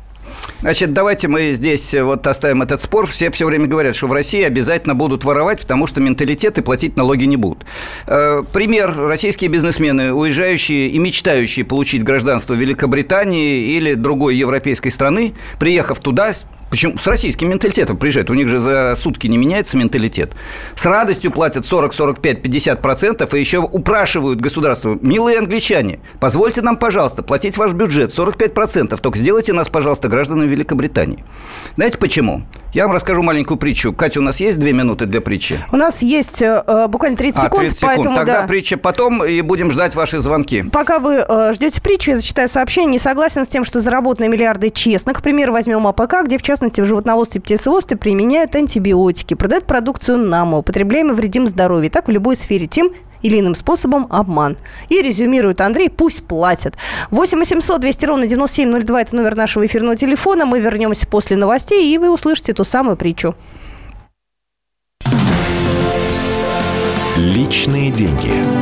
Значит, 0.60 0.92
давайте 0.92 1.28
мы 1.28 1.52
здесь 1.52 1.92
э, 1.92 2.02
вот 2.02 2.26
оставим 2.26 2.62
этот 2.62 2.80
спор. 2.80 3.06
Все 3.06 3.30
все 3.30 3.46
время 3.46 3.66
говорят, 3.66 3.96
что 3.96 4.06
в 4.06 4.12
России 4.12 4.42
обязательно 4.42 4.94
будут 4.94 5.24
воровать, 5.24 5.60
потому 5.60 5.86
что 5.86 6.00
менталитет 6.00 6.58
и 6.58 6.62
платить 6.62 6.96
налоги 6.96 7.24
не 7.24 7.36
будут. 7.36 7.64
Э, 8.06 8.42
Пример. 8.52 8.96
Российские 8.96 9.50
бизнесмены, 9.50 10.12
уезжающие 10.12 10.88
и 10.88 10.98
мечтающие 10.98 11.64
получить 11.64 12.04
гражданство 12.04 12.54
Великобритании 12.54 13.76
или 13.76 13.94
другой 13.94 14.36
европейской 14.36 14.90
страны, 14.90 15.34
приехав 15.58 15.98
туда, 15.98 16.32
Почему? 16.72 16.96
С 16.96 17.06
российским 17.06 17.50
менталитетом 17.50 17.98
приезжают. 17.98 18.30
У 18.30 18.34
них 18.34 18.48
же 18.48 18.58
за 18.58 18.96
сутки 18.98 19.26
не 19.26 19.36
меняется 19.36 19.76
менталитет. 19.76 20.32
С 20.74 20.86
радостью 20.86 21.30
платят 21.30 21.66
40, 21.66 21.92
45, 21.92 22.40
50 22.40 22.80
процентов 22.80 23.34
и 23.34 23.40
еще 23.40 23.58
упрашивают 23.58 24.40
государство. 24.40 24.98
Милые 25.02 25.36
англичане, 25.36 26.00
позвольте 26.18 26.62
нам, 26.62 26.78
пожалуйста, 26.78 27.22
платить 27.22 27.58
ваш 27.58 27.74
бюджет 27.74 28.14
45 28.14 28.54
процентов. 28.54 29.00
Только 29.00 29.18
сделайте 29.18 29.52
нас, 29.52 29.68
пожалуйста, 29.68 30.08
гражданами 30.08 30.46
Великобритании. 30.48 31.22
Знаете 31.74 31.98
почему? 31.98 32.42
Я 32.72 32.86
вам 32.86 32.96
расскажу 32.96 33.22
маленькую 33.22 33.58
притчу. 33.58 33.92
Катя, 33.92 34.20
у 34.20 34.22
нас 34.22 34.40
есть 34.40 34.58
две 34.58 34.72
минуты 34.72 35.04
для 35.04 35.20
притчи? 35.20 35.58
У 35.72 35.76
нас 35.76 36.00
есть 36.00 36.40
э, 36.40 36.64
э, 36.66 36.86
буквально 36.88 37.18
30 37.18 37.38
а, 37.38 37.44
секунд, 37.44 37.60
30 37.60 37.76
секунд. 37.76 37.96
поэтому 37.96 38.16
Тогда 38.16 38.40
да. 38.40 38.46
притча 38.46 38.78
потом, 38.78 39.22
и 39.22 39.42
будем 39.42 39.70
ждать 39.70 39.94
ваши 39.94 40.20
звонки. 40.20 40.62
Пока 40.72 40.98
вы 40.98 41.16
э, 41.28 41.52
ждете 41.52 41.82
притчу, 41.82 42.12
я 42.12 42.16
зачитаю 42.16 42.48
сообщение. 42.48 42.92
Не 42.92 42.98
согласен 42.98 43.44
с 43.44 43.48
тем, 43.48 43.64
что 43.64 43.80
заработанные 43.80 44.30
миллиарды 44.30 44.70
честно. 44.70 45.12
К 45.12 45.20
примеру, 45.20 45.52
возьмем 45.52 45.86
АПК, 45.86 46.24
где, 46.24 46.38
в 46.38 46.42
частности, 46.42 46.61
в 46.70 46.84
животноводстве 46.84 47.40
и 47.40 47.42
птицеводстве 47.42 47.96
применяют 47.96 48.54
антибиотики, 48.54 49.34
продают 49.34 49.66
продукцию 49.66 50.18
нам, 50.18 50.54
употребляем 50.54 51.10
и 51.10 51.14
вредим 51.14 51.46
здоровью. 51.46 51.90
Так 51.90 52.08
в 52.08 52.10
любой 52.10 52.36
сфере 52.36 52.66
тем 52.66 52.90
или 53.22 53.40
иным 53.40 53.54
способом 53.54 54.06
обман. 54.10 54.56
И 54.88 55.00
резюмирует 55.00 55.60
Андрей, 55.60 55.88
пусть 55.90 56.24
платят. 56.24 56.76
8 57.10 57.38
800 57.38 57.80
200 57.80 58.06
ровно 58.06 58.26
9702– 58.26 59.00
это 59.02 59.16
номер 59.16 59.34
нашего 59.34 59.64
эфирного 59.66 59.96
телефона. 59.96 60.44
Мы 60.46 60.60
вернемся 60.60 61.06
после 61.06 61.36
новостей, 61.36 61.92
и 61.92 61.98
вы 61.98 62.10
услышите 62.10 62.52
ту 62.52 62.64
самую 62.64 62.96
притчу. 62.96 63.34
Личные 67.16 67.90
деньги. 67.90 68.61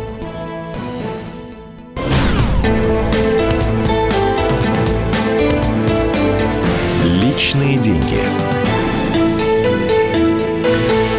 Личные 7.51 7.77
деньги. 7.79 8.17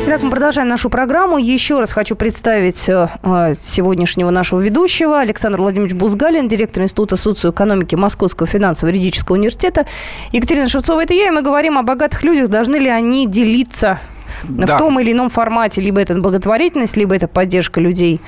Итак, 0.06 0.22
мы 0.22 0.30
продолжаем 0.30 0.66
нашу 0.66 0.88
программу. 0.88 1.36
Еще 1.36 1.78
раз 1.78 1.92
хочу 1.92 2.16
представить 2.16 2.88
э, 2.88 3.08
э, 3.22 3.52
сегодняшнего 3.54 4.30
нашего 4.30 4.58
ведущего 4.60 5.20
Александр 5.20 5.60
Владимирович 5.60 5.94
Бузгалин, 5.94 6.48
директор 6.48 6.84
Института 6.84 7.18
социоэкономики 7.18 7.96
Московского 7.96 8.46
финансово-юридического 8.46 9.36
университета. 9.36 9.84
Екатерина 10.30 10.70
Шевцова, 10.70 11.02
это 11.02 11.12
я, 11.12 11.26
и 11.28 11.30
мы 11.30 11.42
говорим 11.42 11.76
о 11.76 11.82
богатых 11.82 12.22
людях, 12.22 12.48
должны 12.48 12.76
ли 12.76 12.88
они 12.88 13.26
делиться 13.26 13.98
Да. 14.44 14.76
в 14.76 14.78
том 14.78 14.98
или 15.00 15.12
ином 15.12 15.28
формате. 15.28 15.82
Либо 15.82 16.00
это 16.00 16.14
благотворительность, 16.14 16.96
либо 16.96 17.14
это 17.14 17.28
поддержка 17.28 17.78
людей 17.78 18.22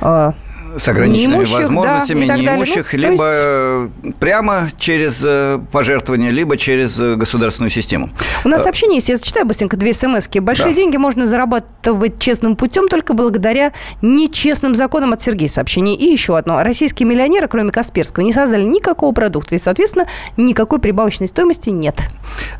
э, 0.00 0.32
с 0.76 0.88
ограниченными 0.88 1.32
Неимущих, 1.32 1.58
да, 1.58 1.64
возможностями, 1.64 2.26
далее. 2.26 2.50
неимущих, 2.50 2.92
Ну, 2.92 2.98
либо 2.98 3.24
э, 3.26 3.88
прямо 4.18 4.68
через 4.78 5.20
э, 5.24 5.58
пожертвования, 5.72 6.30
либо 6.30 6.56
через 6.56 6.98
э, 6.98 7.14
государственную 7.16 7.70
систему. 7.70 8.10
У 8.44 8.48
нас 8.48 8.62
сообщение 8.62 8.96
есть, 8.96 9.08
я 9.08 9.16
зачитаю 9.16 9.46
быстренько 9.46 9.76
две 9.76 9.92
смс 9.92 10.28
-ки. 10.28 10.40
Большие 10.40 10.70
Да. 10.70 10.76
деньги 10.76 10.96
можно 10.96 11.26
зарабатывать 11.26 12.18
честным 12.18 12.56
путем 12.56 12.88
только 12.88 13.14
благодаря 13.14 13.72
нечестным 14.02 14.74
законам 14.74 15.12
от 15.12 15.20
Сергея 15.20 15.48
сообщение. 15.48 15.96
И 15.96 16.10
еще 16.10 16.36
одно. 16.36 16.62
Российские 16.62 17.08
миллионеры, 17.08 17.48
кроме 17.48 17.70
Касперского, 17.70 18.24
не 18.24 18.32
создали 18.32 18.64
никакого 18.64 19.12
продукта. 19.12 19.54
И, 19.54 19.58
соответственно, 19.58 20.06
никакой 20.36 20.78
прибавочной 20.78 21.28
стоимости 21.28 21.70
нет. 21.70 21.96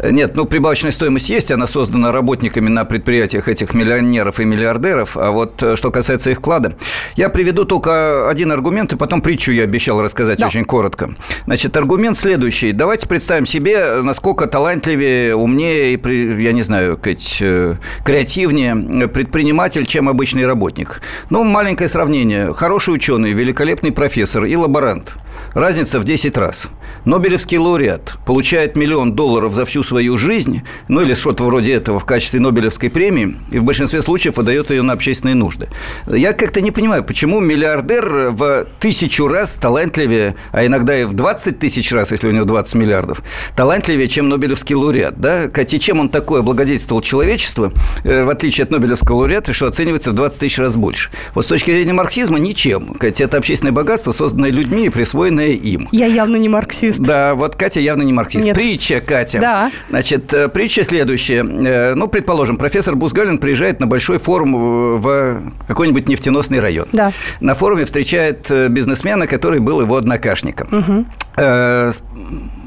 Нет, 0.02 0.36
ну 0.36 0.44
прибавочная 0.44 0.92
стоимость 0.92 1.28
есть, 1.30 1.50
она 1.50 1.66
создана 1.66 2.12
работниками 2.12 2.68
на 2.68 2.84
предприятиях 2.84 3.48
этих 3.48 3.74
миллионеров 3.74 4.40
и 4.40 4.44
миллиардеров, 4.44 5.16
а 5.16 5.30
вот 5.30 5.62
э, 5.62 5.76
что 5.76 5.90
касается 5.90 6.30
их 6.30 6.38
вклада, 6.38 6.76
я 7.16 7.28
приведу 7.28 7.64
только 7.64 8.28
один 8.28 8.52
аргумент, 8.52 8.92
и 8.92 8.96
потом 8.96 9.20
притчу 9.20 9.52
я 9.52 9.64
обещал 9.64 10.02
рассказать 10.02 10.38
Да. 10.38 10.46
очень 10.46 10.64
коротко. 10.64 11.14
Значит, 11.46 11.76
аргумент 11.76 12.16
следующий. 12.16 12.72
Давайте 12.72 13.08
представим 13.08 13.46
себе, 13.46 14.02
насколько 14.02 14.46
талантливее, 14.46 15.34
умнее 15.34 15.94
и, 15.94 16.42
я 16.42 16.52
не 16.52 16.62
знаю, 16.62 16.98
э, 17.04 17.74
креативнее 18.04 19.08
предприниматель, 19.08 19.86
чем 19.86 20.08
обычный 20.08 20.46
работник. 20.46 21.00
Ну, 21.30 21.44
маленькое 21.44 21.88
сравнение. 21.88 22.52
Хороший 22.54 22.94
ученый, 22.94 23.32
великолепный 23.32 23.92
профессор 23.92 24.44
и 24.44 24.56
лаборант. 24.56 25.14
Разница 25.54 25.98
в 25.98 26.04
10 26.04 26.36
раз. 26.38 26.66
Нобелевский 27.04 27.58
лауреат 27.58 28.14
получает 28.26 28.76
миллион 28.76 29.14
долларов 29.14 29.52
за 29.52 29.59
всю 29.64 29.82
свою 29.82 30.18
жизнь, 30.18 30.62
ну 30.88 31.02
или 31.02 31.14
что-то 31.14 31.44
вроде 31.44 31.72
этого 31.72 31.98
в 31.98 32.04
качестве 32.04 32.40
Нобелевской 32.40 32.90
премии, 32.90 33.36
и 33.50 33.58
в 33.58 33.64
большинстве 33.64 34.02
случаев 34.02 34.36
выдает 34.36 34.70
ее 34.70 34.82
на 34.82 34.92
общественные 34.92 35.34
нужды. 35.34 35.68
Я 36.06 36.32
как-то 36.32 36.60
не 36.60 36.70
понимаю, 36.70 37.04
почему 37.04 37.40
миллиардер 37.40 38.30
в 38.30 38.66
тысячу 38.78 39.28
раз 39.28 39.54
талантливее, 39.54 40.34
а 40.52 40.64
иногда 40.66 40.96
и 40.96 41.04
в 41.04 41.14
20 41.14 41.58
тысяч 41.58 41.92
раз, 41.92 42.10
если 42.10 42.28
у 42.28 42.32
него 42.32 42.44
20 42.44 42.74
миллиардов, 42.74 43.22
талантливее, 43.56 44.08
чем 44.08 44.28
Нобелевский 44.28 44.74
лауреат. 44.74 45.20
Да? 45.20 45.48
Катя, 45.48 45.78
чем 45.78 46.00
он 46.00 46.08
такое 46.08 46.40
облагодетельствовал 46.40 47.02
человечество, 47.02 47.72
э, 48.04 48.24
в 48.24 48.30
отличие 48.30 48.64
от 48.64 48.70
Нобелевского 48.70 49.16
лауреата, 49.16 49.52
что 49.52 49.66
оценивается 49.66 50.10
в 50.10 50.14
20 50.14 50.38
тысяч 50.38 50.58
раз 50.58 50.76
больше? 50.76 51.10
Вот 51.34 51.44
с 51.44 51.48
точки 51.48 51.70
зрения 51.70 51.92
марксизма 51.92 52.38
ничем. 52.38 52.94
Катя, 52.94 53.24
это 53.24 53.38
общественное 53.38 53.72
богатство, 53.72 54.12
созданное 54.12 54.50
людьми 54.50 54.86
и 54.86 54.88
присвоенное 54.88 55.50
им. 55.50 55.88
Я 55.92 56.06
явно 56.06 56.36
не 56.36 56.48
марксист. 56.48 57.00
Да, 57.00 57.34
вот 57.34 57.56
Катя 57.56 57.80
явно 57.80 58.02
не 58.02 58.12
марксист. 58.12 58.44
Нет. 58.44 58.56
Притча, 58.56 59.00
Катя. 59.00 59.40
Да. 59.40 59.49
Значит, 59.88 60.32
э, 60.32 60.48
притча 60.48 60.84
следующая. 60.84 61.44
Э, 61.44 61.94
Ну, 61.94 62.08
предположим, 62.08 62.56
профессор 62.56 62.94
Бузгалин 62.96 63.38
приезжает 63.38 63.80
на 63.80 63.86
большой 63.86 64.18
форум 64.18 64.52
в 65.00 65.42
какой-нибудь 65.66 66.08
нефтеносный 66.08 66.60
район. 66.60 66.88
Да. 66.92 67.12
На 67.40 67.54
форуме 67.54 67.84
встречает 67.84 68.50
э, 68.50 68.68
бизнесмена, 68.68 69.26
который 69.26 69.60
был 69.60 69.80
его 69.80 69.96
однокашником. 69.96 71.06
Э, 71.36 71.92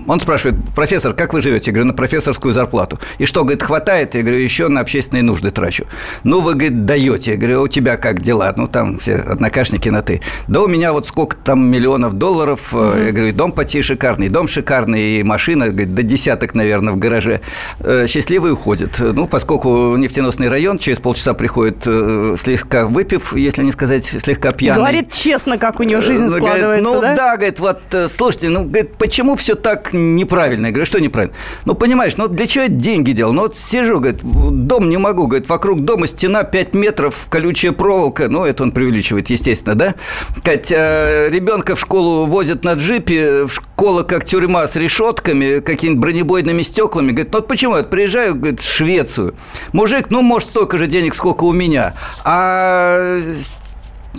Он 0.07 0.19
спрашивает, 0.19 0.55
профессор, 0.75 1.13
как 1.13 1.33
вы 1.33 1.41
живете? 1.41 1.71
Я 1.71 1.73
говорю, 1.73 1.87
на 1.87 1.93
профессорскую 1.93 2.53
зарплату. 2.53 2.99
И 3.17 3.25
что, 3.25 3.41
говорит, 3.41 3.63
хватает? 3.63 4.15
Я 4.15 4.21
говорю, 4.21 4.37
еще 4.37 4.67
на 4.67 4.81
общественные 4.81 5.23
нужды 5.23 5.51
трачу. 5.51 5.85
Ну, 6.23 6.41
вы, 6.41 6.53
говорит, 6.53 6.85
даете. 6.85 7.31
Я 7.31 7.37
говорю, 7.37 7.59
«А 7.59 7.63
у 7.63 7.67
тебя 7.67 7.97
как 7.97 8.21
дела? 8.21 8.53
Ну, 8.55 8.67
там 8.67 8.99
все 8.99 9.15
однокашники 9.15 9.89
на 9.89 10.01
ты. 10.01 10.21
Да 10.47 10.61
у 10.61 10.67
меня 10.67 10.93
вот 10.93 11.07
сколько 11.07 11.37
там 11.37 11.65
миллионов 11.65 12.13
долларов. 12.13 12.73
Угу. 12.73 12.83
Я 12.83 13.11
говорю, 13.11 13.33
дом 13.33 13.51
почти 13.51 13.81
шикарный, 13.81 14.29
дом 14.29 14.47
шикарный, 14.47 15.19
и 15.19 15.23
машина, 15.23 15.69
говорит, 15.69 15.93
до 15.95 16.03
десяток, 16.03 16.53
наверное, 16.55 16.93
в 16.93 16.97
гараже. 16.97 17.41
Э, 17.79 18.05
счастливый 18.07 18.53
уходит. 18.53 18.99
Ну, 18.99 19.27
поскольку 19.27 19.95
нефтеносный 19.95 20.49
район, 20.49 20.77
через 20.77 20.99
полчаса 20.99 21.33
приходит 21.33 21.83
э, 21.85 22.35
слегка 22.39 22.85
выпив, 22.85 23.33
если 23.35 23.63
не 23.63 23.71
сказать 23.71 24.05
слегка 24.05 24.51
пьяный. 24.51 24.79
Говорит 24.79 25.11
честно, 25.11 25.57
как 25.57 25.79
у 25.79 25.83
него 25.83 26.01
жизнь 26.01 26.27
складывается, 26.27 26.61
говорит, 26.61 26.83
ну, 26.83 27.01
да? 27.01 27.15
да, 27.15 27.35
говорит, 27.37 27.59
вот, 27.59 27.81
слушайте, 28.09 28.49
ну, 28.49 28.63
говорит, 28.63 28.95
почему 28.97 29.35
все 29.35 29.55
так 29.55 29.92
неправильно. 29.93 30.67
Я 30.67 30.71
говорю, 30.71 30.85
что 30.85 30.99
неправильно? 30.99 31.35
Ну, 31.65 31.75
понимаешь, 31.75 32.17
ну, 32.17 32.27
для 32.27 32.47
чего 32.47 32.63
я 32.65 32.69
деньги 32.69 33.11
делал? 33.11 33.33
Ну, 33.33 33.43
вот 33.43 33.57
сижу, 33.57 33.99
говорит, 33.99 34.21
дом 34.23 34.89
не 34.89 34.97
могу, 34.97 35.27
говорит, 35.27 35.49
вокруг 35.49 35.81
дома 35.81 36.07
стена 36.07 36.43
5 36.43 36.75
метров, 36.75 37.27
колючая 37.29 37.71
проволока. 37.71 38.27
Ну, 38.29 38.45
это 38.45 38.63
он 38.63 38.71
преувеличивает, 38.71 39.29
естественно, 39.29 39.75
да? 39.75 39.95
Говорит, 40.43 40.71
э, 40.71 41.29
ребенка 41.29 41.75
в 41.75 41.79
школу 41.79 42.25
возят 42.25 42.63
на 42.63 42.73
джипе, 42.73 43.45
в 43.45 43.53
школа 43.53 44.03
как 44.03 44.25
тюрьма 44.25 44.67
с 44.67 44.75
решетками, 44.75 45.59
какими-нибудь 45.59 46.01
бронебойными 46.01 46.61
стеклами. 46.61 47.11
Говорит, 47.11 47.31
ну, 47.31 47.39
вот 47.39 47.47
почему? 47.47 47.77
Я 47.77 47.83
приезжаю, 47.83 48.35
говорит, 48.35 48.59
в 48.59 48.71
Швецию. 48.71 49.35
Мужик, 49.71 50.07
ну, 50.09 50.21
может, 50.21 50.49
столько 50.49 50.77
же 50.77 50.87
денег, 50.87 51.15
сколько 51.15 51.43
у 51.43 51.51
меня. 51.51 51.93
А 52.23 53.21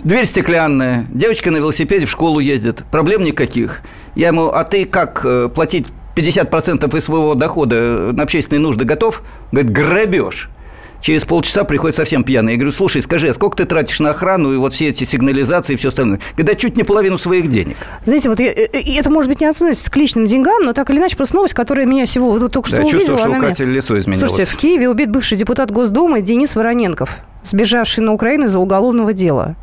Дверь 0.03 0.25
стеклянная, 0.25 1.05
девочка 1.09 1.51
на 1.51 1.57
велосипеде 1.57 2.05
в 2.05 2.09
школу 2.09 2.39
ездит, 2.39 2.83
проблем 2.91 3.23
никаких. 3.23 3.81
Я 4.15 4.27
ему, 4.27 4.49
а 4.49 4.63
ты 4.63 4.85
как 4.85 5.21
э, 5.23 5.49
платить 5.53 5.87
50% 6.15 6.97
из 6.97 7.03
своего 7.03 7.35
дохода 7.35 8.11
на 8.13 8.23
общественные 8.23 8.61
нужды 8.61 8.85
готов? 8.85 9.23
Говорит, 9.51 9.71
грабеж. 9.71 10.49
Через 11.01 11.23
полчаса 11.23 11.65
приходит 11.65 11.95
совсем 11.95 12.23
пьяный. 12.23 12.53
Я 12.53 12.57
говорю, 12.57 12.71
слушай, 12.71 13.01
скажи, 13.01 13.27
а 13.27 13.33
сколько 13.33 13.57
ты 13.57 13.65
тратишь 13.65 13.99
на 13.99 14.09
охрану 14.11 14.53
и 14.53 14.57
вот 14.57 14.73
все 14.73 14.89
эти 14.89 15.03
сигнализации 15.03 15.73
и 15.73 15.75
все 15.75 15.89
остальное? 15.89 16.19
Когда 16.35 16.55
чуть 16.55 16.77
не 16.77 16.83
половину 16.83 17.17
своих 17.17 17.49
денег. 17.49 17.77
Знаете, 18.05 18.29
вот 18.29 18.39
я, 18.39 18.51
э, 18.51 18.67
это, 18.97 19.11
может 19.11 19.29
быть, 19.29 19.39
не 19.39 19.45
относится 19.45 19.91
к 19.91 19.95
личным 19.97 20.25
деньгам, 20.25 20.63
но 20.63 20.73
так 20.73 20.89
или 20.89 20.97
иначе, 20.97 21.15
просто 21.15 21.35
новость, 21.35 21.53
которая 21.53 21.85
меня 21.85 22.05
всего 22.05 22.31
вот, 22.31 22.51
только 22.51 22.67
что 22.67 22.77
да, 22.77 22.83
увидела. 22.83 23.01
чувствую, 23.01 23.19
что 23.19 23.29
у 23.29 23.39
Кати 23.39 23.63
меня... 23.63 23.75
лицо 23.75 23.99
изменилось. 23.99 24.29
Слушайте, 24.29 24.51
в 24.51 24.57
Киеве 24.57 24.89
убит 24.89 25.11
бывший 25.11 25.37
депутат 25.37 25.69
Госдумы 25.69 26.21
Денис 26.21 26.55
Вороненков, 26.55 27.17
сбежавший 27.43 28.03
на 28.03 28.13
Украину 28.13 28.45
из-за 28.45 28.59
уголовного 28.59 29.13
дела. 29.13 29.55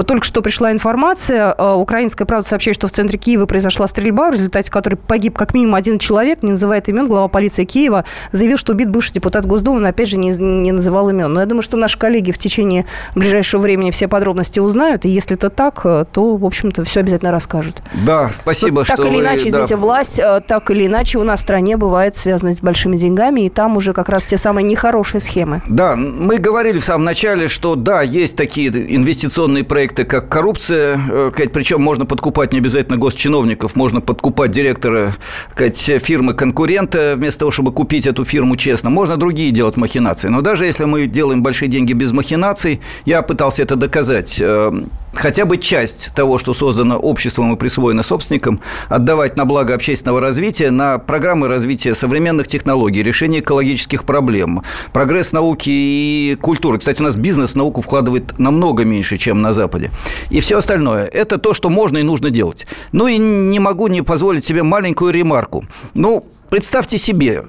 Вот 0.00 0.06
только 0.06 0.24
что 0.24 0.40
пришла 0.40 0.72
информация. 0.72 1.54
Э, 1.58 1.74
украинская 1.74 2.24
правда 2.24 2.48
сообщает, 2.48 2.74
что 2.74 2.88
в 2.88 2.90
центре 2.90 3.18
Киева 3.18 3.44
произошла 3.44 3.86
стрельба, 3.86 4.30
в 4.30 4.32
результате 4.32 4.70
которой 4.70 4.94
погиб 4.94 5.36
как 5.36 5.52
минимум 5.52 5.74
один 5.74 5.98
человек. 5.98 6.42
Не 6.42 6.52
называет 6.52 6.88
имен. 6.88 7.06
Глава 7.06 7.28
полиции 7.28 7.66
Киева 7.66 8.06
заявил, 8.32 8.56
что 8.56 8.72
убит 8.72 8.88
бывший 8.88 9.12
депутат 9.12 9.44
Госдумы, 9.44 9.78
но 9.80 9.88
опять 9.88 10.08
же 10.08 10.16
не, 10.16 10.30
не 10.30 10.72
называл 10.72 11.10
имен. 11.10 11.30
Но 11.30 11.40
я 11.40 11.44
думаю, 11.44 11.60
что 11.60 11.76
наши 11.76 11.98
коллеги 11.98 12.30
в 12.32 12.38
течение 12.38 12.86
ближайшего 13.14 13.60
времени 13.60 13.90
все 13.90 14.08
подробности 14.08 14.58
узнают. 14.58 15.04
И 15.04 15.10
если 15.10 15.36
это 15.36 15.50
так, 15.50 15.82
э, 15.84 16.06
то, 16.10 16.34
в 16.34 16.46
общем-то, 16.46 16.82
все 16.84 17.00
обязательно 17.00 17.30
расскажут. 17.30 17.82
Да, 18.06 18.30
спасибо, 18.30 18.76
вот, 18.76 18.86
что 18.86 18.96
Так 18.96 19.04
или 19.04 19.16
вы, 19.16 19.20
иначе, 19.20 19.48
извините, 19.50 19.74
да. 19.74 19.80
власть 19.82 20.18
э, 20.18 20.40
так 20.46 20.70
или 20.70 20.86
иначе 20.86 21.18
у 21.18 21.24
нас 21.24 21.40
в 21.40 21.42
стране 21.42 21.76
бывает 21.76 22.16
связана 22.16 22.54
с 22.54 22.60
большими 22.60 22.96
деньгами, 22.96 23.42
и 23.42 23.50
там 23.50 23.76
уже 23.76 23.92
как 23.92 24.08
раз 24.08 24.24
те 24.24 24.38
самые 24.38 24.64
нехорошие 24.64 25.20
схемы. 25.20 25.60
Да, 25.68 25.94
мы 25.94 26.38
говорили 26.38 26.78
в 26.78 26.84
самом 26.84 27.04
начале, 27.04 27.48
что 27.48 27.74
да, 27.74 28.00
есть 28.00 28.34
такие 28.34 28.70
инвестиционные 28.70 29.62
проекты, 29.62 29.89
как 29.94 30.28
коррупция, 30.28 31.00
э, 31.10 31.48
причем 31.52 31.80
можно 31.82 32.06
подкупать 32.06 32.52
не 32.52 32.58
обязательно 32.58 32.96
госчиновников, 32.96 33.76
можно 33.76 34.00
подкупать 34.00 34.52
директора 34.52 35.14
фирмы 35.56 36.34
конкурента 36.34 37.14
вместо 37.16 37.40
того, 37.40 37.50
чтобы 37.50 37.72
купить 37.72 38.06
эту 38.06 38.24
фирму 38.24 38.56
честно. 38.56 38.90
Можно 38.90 39.16
другие 39.16 39.50
делать 39.50 39.76
махинации. 39.76 40.28
Но 40.28 40.40
даже 40.40 40.64
если 40.64 40.84
мы 40.84 41.06
делаем 41.06 41.42
большие 41.42 41.68
деньги 41.68 41.92
без 41.92 42.12
махинаций, 42.12 42.80
я 43.04 43.22
пытался 43.22 43.62
это 43.62 43.76
доказать 43.76 44.38
э, 44.40 44.72
хотя 45.14 45.44
бы 45.44 45.58
часть 45.58 46.12
того, 46.14 46.38
что 46.38 46.54
создано 46.54 46.98
обществом 46.98 47.54
и 47.54 47.56
присвоено 47.56 48.02
собственникам, 48.02 48.60
отдавать 48.88 49.36
на 49.36 49.44
благо 49.44 49.74
общественного 49.74 50.20
развития, 50.20 50.70
на 50.70 50.98
программы 50.98 51.48
развития 51.48 51.94
современных 51.94 52.48
технологий, 52.48 53.02
решения 53.02 53.40
экологических 53.40 54.04
проблем, 54.04 54.62
прогресс 54.92 55.32
науки 55.32 55.70
и 55.70 56.38
культуры. 56.40 56.78
Кстати, 56.78 57.00
у 57.00 57.04
нас 57.04 57.16
бизнес 57.16 57.52
в 57.52 57.56
науку 57.56 57.80
вкладывает 57.80 58.38
намного 58.38 58.84
меньше, 58.84 59.16
чем 59.16 59.42
на 59.42 59.52
Западе. 59.52 59.90
И 60.30 60.40
все 60.40 60.58
остальное– 60.58 61.04
это 61.12 61.38
то, 61.38 61.54
что 61.54 61.70
можно 61.70 61.98
и 61.98 62.02
нужно 62.02 62.30
делать. 62.30 62.66
Ну 62.92 63.06
и 63.06 63.18
не 63.18 63.58
могу 63.58 63.88
не 63.88 64.02
позволить 64.02 64.44
себе 64.44 64.62
маленькую 64.62 65.12
ремарку. 65.12 65.64
Ну, 65.94 66.26
представьте 66.48 66.98
себе, 66.98 67.44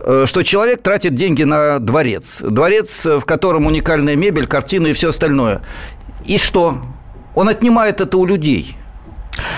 э, 0.00 0.24
что 0.26 0.42
человек 0.42 0.82
тратит 0.82 1.14
деньги 1.14 1.42
на 1.42 1.78
дворец. 1.78 2.38
Дворец, 2.40 3.04
в 3.04 3.22
котором 3.22 3.66
уникальная 3.66 4.16
мебель, 4.16 4.46
картины 4.46 4.88
и 4.88 4.92
все 4.92 5.10
остальное. 5.10 5.62
И 6.24 6.38
что? 6.38 6.78
Он 7.34 7.48
отнимает 7.48 8.00
это 8.00 8.16
у 8.18 8.26
людей. 8.26 8.76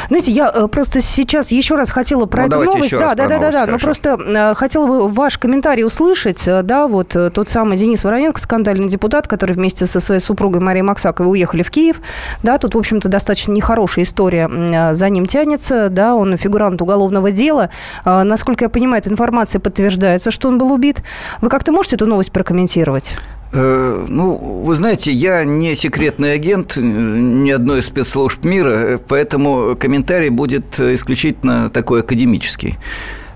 Знаете, 0.08 0.32
я 0.32 0.50
э, 0.54 0.68
просто 0.68 1.00
сейчас 1.00 1.50
еще 1.50 1.74
раз 1.74 1.90
хотела 1.90 2.26
про 2.26 2.46
ну, 2.46 2.62
эту 2.62 2.72
новость. 2.72 2.90
да, 2.92 3.14
да, 3.14 3.28
да, 3.28 3.38
да, 3.38 3.50
да. 3.50 3.66
Но 3.66 3.78
просто 3.78 4.18
э, 4.18 4.54
хотела 4.54 4.86
бы 4.86 5.08
ваш 5.08 5.38
комментарий 5.38 5.84
услышать. 5.84 6.46
Э, 6.48 6.62
да, 6.62 6.86
вот 6.86 7.08
тот 7.08 7.48
самый 7.48 7.76
Денис 7.76 8.02
Вороненко, 8.04 8.40
скандальный 8.40 8.88
депутат, 8.88 9.28
который 9.28 9.52
вместе 9.52 9.86
со 9.86 10.00
своей 10.00 10.20
супругой 10.20 10.60
Марией 10.60 10.82
Максаковой 10.82 11.30
уехали 11.32 11.62
в 11.62 11.70
Киев. 11.70 12.00
Да, 12.42 12.58
тут, 12.58 12.74
в 12.74 12.78
общем-то, 12.78 13.08
достаточно 13.08 13.52
нехорошая 13.52 14.04
история 14.04 14.94
за 14.94 15.08
ним 15.08 15.26
тянется. 15.26 15.88
Да, 15.90 16.14
он 16.14 16.36
фигурант 16.36 16.80
уголовного 16.80 17.30
дела. 17.30 17.70
Насколько 18.04 18.64
я 18.64 18.68
понимаю, 18.68 19.00
эта 19.00 19.10
информация 19.10 19.60
подтверждается, 19.60 20.30
что 20.30 20.48
он 20.48 20.58
был 20.58 20.72
убит. 20.72 21.02
Вы 21.40 21.50
как-то 21.50 21.72
можете 21.72 21.96
эту 21.96 22.06
новость 22.06 22.32
прокомментировать? 22.32 23.14
Ну, 23.56 24.36
вы 24.64 24.74
знаете, 24.76 25.10
я 25.12 25.44
не 25.44 25.74
секретный 25.74 26.34
агент 26.34 26.76
ни 26.76 27.50
одной 27.50 27.80
из 27.80 27.86
спецслужб 27.86 28.44
мира, 28.44 29.00
поэтому 29.08 29.76
комментарий 29.76 30.28
будет 30.28 30.78
исключительно 30.78 31.70
такой 31.70 32.00
академический. 32.00 32.76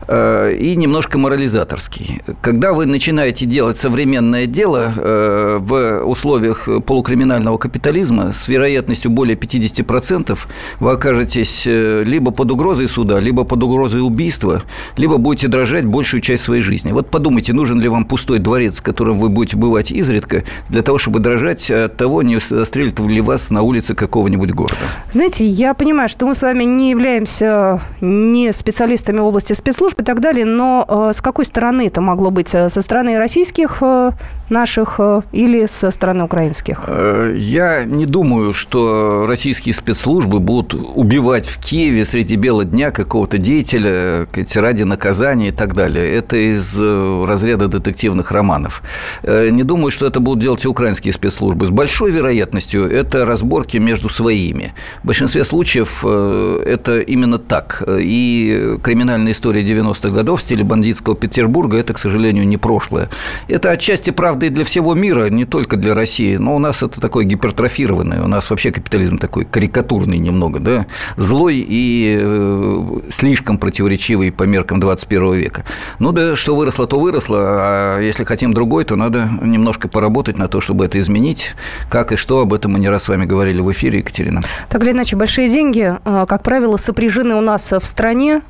Э, 0.08 0.52
и 0.52 0.76
немножко 0.76 1.18
морализаторский. 1.18 2.22
Когда 2.40 2.72
вы 2.72 2.86
начинаете 2.86 3.46
делать 3.46 3.76
современное 3.76 4.46
дело 4.46 4.92
э, 4.96 5.58
в 5.60 6.02
условиях 6.04 6.68
полукриминального 6.86 7.58
капитализма 7.58 8.32
с 8.32 8.48
вероятностью 8.48 9.10
более 9.10 9.36
50%, 9.36 10.38
вы 10.80 10.90
окажетесь 10.90 11.64
э, 11.66 12.02
либо 12.04 12.30
под 12.32 12.50
угрозой 12.50 12.88
суда, 12.88 13.20
либо 13.20 13.44
под 13.44 13.62
угрозой 13.62 14.00
убийства, 14.04 14.62
либо 14.96 15.18
будете 15.18 15.48
дрожать 15.48 15.84
большую 15.84 16.20
часть 16.22 16.44
своей 16.44 16.62
жизни. 16.62 16.92
Вот 16.92 17.10
подумайте, 17.10 17.52
нужен 17.52 17.80
ли 17.80 17.88
вам 17.88 18.04
пустой 18.04 18.38
дворец, 18.38 18.78
в 18.78 18.82
котором 18.82 19.18
вы 19.18 19.28
будете 19.28 19.56
бывать 19.56 19.90
изредка, 19.92 20.44
для 20.68 20.82
того, 20.82 20.98
чтобы 20.98 21.20
дрожать 21.20 21.70
от 21.70 21.96
того, 21.96 22.22
не 22.22 22.38
застрелит 22.40 22.98
ли 23.00 23.20
вас 23.20 23.50
на 23.50 23.62
улице 23.62 23.94
какого-нибудь 23.94 24.52
города. 24.52 24.80
Знаете, 25.10 25.46
я 25.46 25.74
понимаю, 25.74 26.08
что 26.08 26.26
мы 26.26 26.34
с 26.34 26.42
вами 26.42 26.64
не 26.64 26.90
являемся 26.90 27.80
не 28.00 28.52
специалистами 28.52 29.18
в 29.18 29.24
области 29.24 29.52
спецслужб, 29.52 29.89
и 29.98 30.04
так 30.04 30.20
далее. 30.20 30.44
Но 30.44 30.84
э, 30.88 31.12
с 31.14 31.20
какой 31.20 31.44
стороны 31.44 31.86
это 31.86 32.00
могло 32.00 32.30
быть? 32.30 32.54
Э, 32.54 32.68
со 32.68 32.82
стороны 32.82 33.18
российских 33.18 33.78
э, 33.80 34.12
наших 34.48 35.00
или 35.32 35.66
со 35.66 35.90
стороны 35.90 36.24
украинских? 36.24 36.88
Я 37.36 37.84
не 37.84 38.04
думаю, 38.04 38.52
что 38.52 39.26
российские 39.28 39.74
спецслужбы 39.74 40.40
будут 40.40 40.74
убивать 40.74 41.48
в 41.48 41.60
Киеве 41.60 42.04
среди 42.04 42.34
бела 42.36 42.64
дня 42.64 42.90
какого-то 42.90 43.38
деятеля 43.38 44.26
ради 44.56 44.82
наказания 44.82 45.48
и 45.48 45.52
так 45.52 45.74
далее. 45.74 46.12
Это 46.12 46.36
из 46.36 46.76
разряда 46.76 47.68
детективных 47.68 48.32
романов. 48.32 48.82
Не 49.22 49.62
думаю, 49.62 49.92
что 49.92 50.06
это 50.06 50.18
будут 50.18 50.42
делать 50.42 50.64
и 50.64 50.68
украинские 50.68 51.14
спецслужбы. 51.14 51.66
С 51.66 51.70
большой 51.70 52.10
вероятностью 52.10 52.90
это 52.90 53.24
разборки 53.24 53.76
между 53.76 54.08
своими. 54.08 54.74
В 55.04 55.06
большинстве 55.06 55.44
случаев 55.44 56.04
это 56.04 56.98
именно 57.00 57.38
так. 57.38 57.84
И 57.88 58.76
криминальная 58.82 59.30
история 59.30 59.62
90-х 59.80 60.10
годов 60.10 60.40
в 60.40 60.42
стиле 60.42 60.64
бандитского 60.64 61.16
Петербурга– 61.16 61.76
это, 61.78 61.94
к 61.94 61.98
сожалению, 61.98 62.46
не 62.46 62.56
прошлое. 62.56 63.08
Это 63.48 63.70
отчасти 63.70 64.10
правда 64.10 64.46
и 64.46 64.48
для 64.48 64.64
всего 64.64 64.94
мира, 64.94 65.28
не 65.30 65.44
только 65.44 65.76
для 65.76 65.94
России, 65.94 66.36
но 66.36 66.54
у 66.54 66.58
нас 66.58 66.82
это 66.82 67.00
такой 67.00 67.24
гипертрофированный, 67.24 68.20
у 68.20 68.28
нас 68.28 68.50
вообще 68.50 68.70
капитализм 68.70 69.18
такой 69.18 69.44
карикатурный 69.44 70.18
немного, 70.18 70.60
да, 70.60 70.86
злой 71.16 71.64
и 71.66 72.18
э, 72.20 72.86
слишком 73.10 73.58
противоречивый 73.58 74.32
по 74.32 74.44
меркам 74.44 74.80
21 74.80 75.34
века. 75.34 75.64
Ну 75.98 76.12
да, 76.12 76.36
что 76.36 76.56
выросло, 76.56 76.86
то 76.86 77.00
выросло, 77.00 77.38
а 77.40 78.00
если 78.00 78.24
хотим 78.24 78.52
другой, 78.52 78.84
то 78.84 78.96
надо 78.96 79.28
немножко 79.42 79.88
поработать 79.88 80.38
на 80.38 80.48
то, 80.48 80.60
чтобы 80.60 80.84
это 80.84 80.98
изменить. 81.00 81.54
Как 81.88 82.12
и 82.12 82.16
что, 82.16 82.40
об 82.40 82.54
этом 82.54 82.72
мы 82.72 82.78
не 82.78 82.88
раз 82.88 83.04
с 83.04 83.08
вами 83.08 83.24
говорили 83.24 83.60
в 83.60 83.70
эфире, 83.72 83.98
Екатерина. 83.98 84.40
Так 84.68 84.82
или 84.82 84.92
иначе, 84.92 85.16
большие 85.16 85.48
деньги, 85.48 85.96
э, 86.04 86.24
как 86.28 86.42
правило, 86.42 86.76
сопряжены 86.76 87.34
у 87.34 87.40
нас 87.40 87.72
в 87.72 87.84
стране 87.84 88.42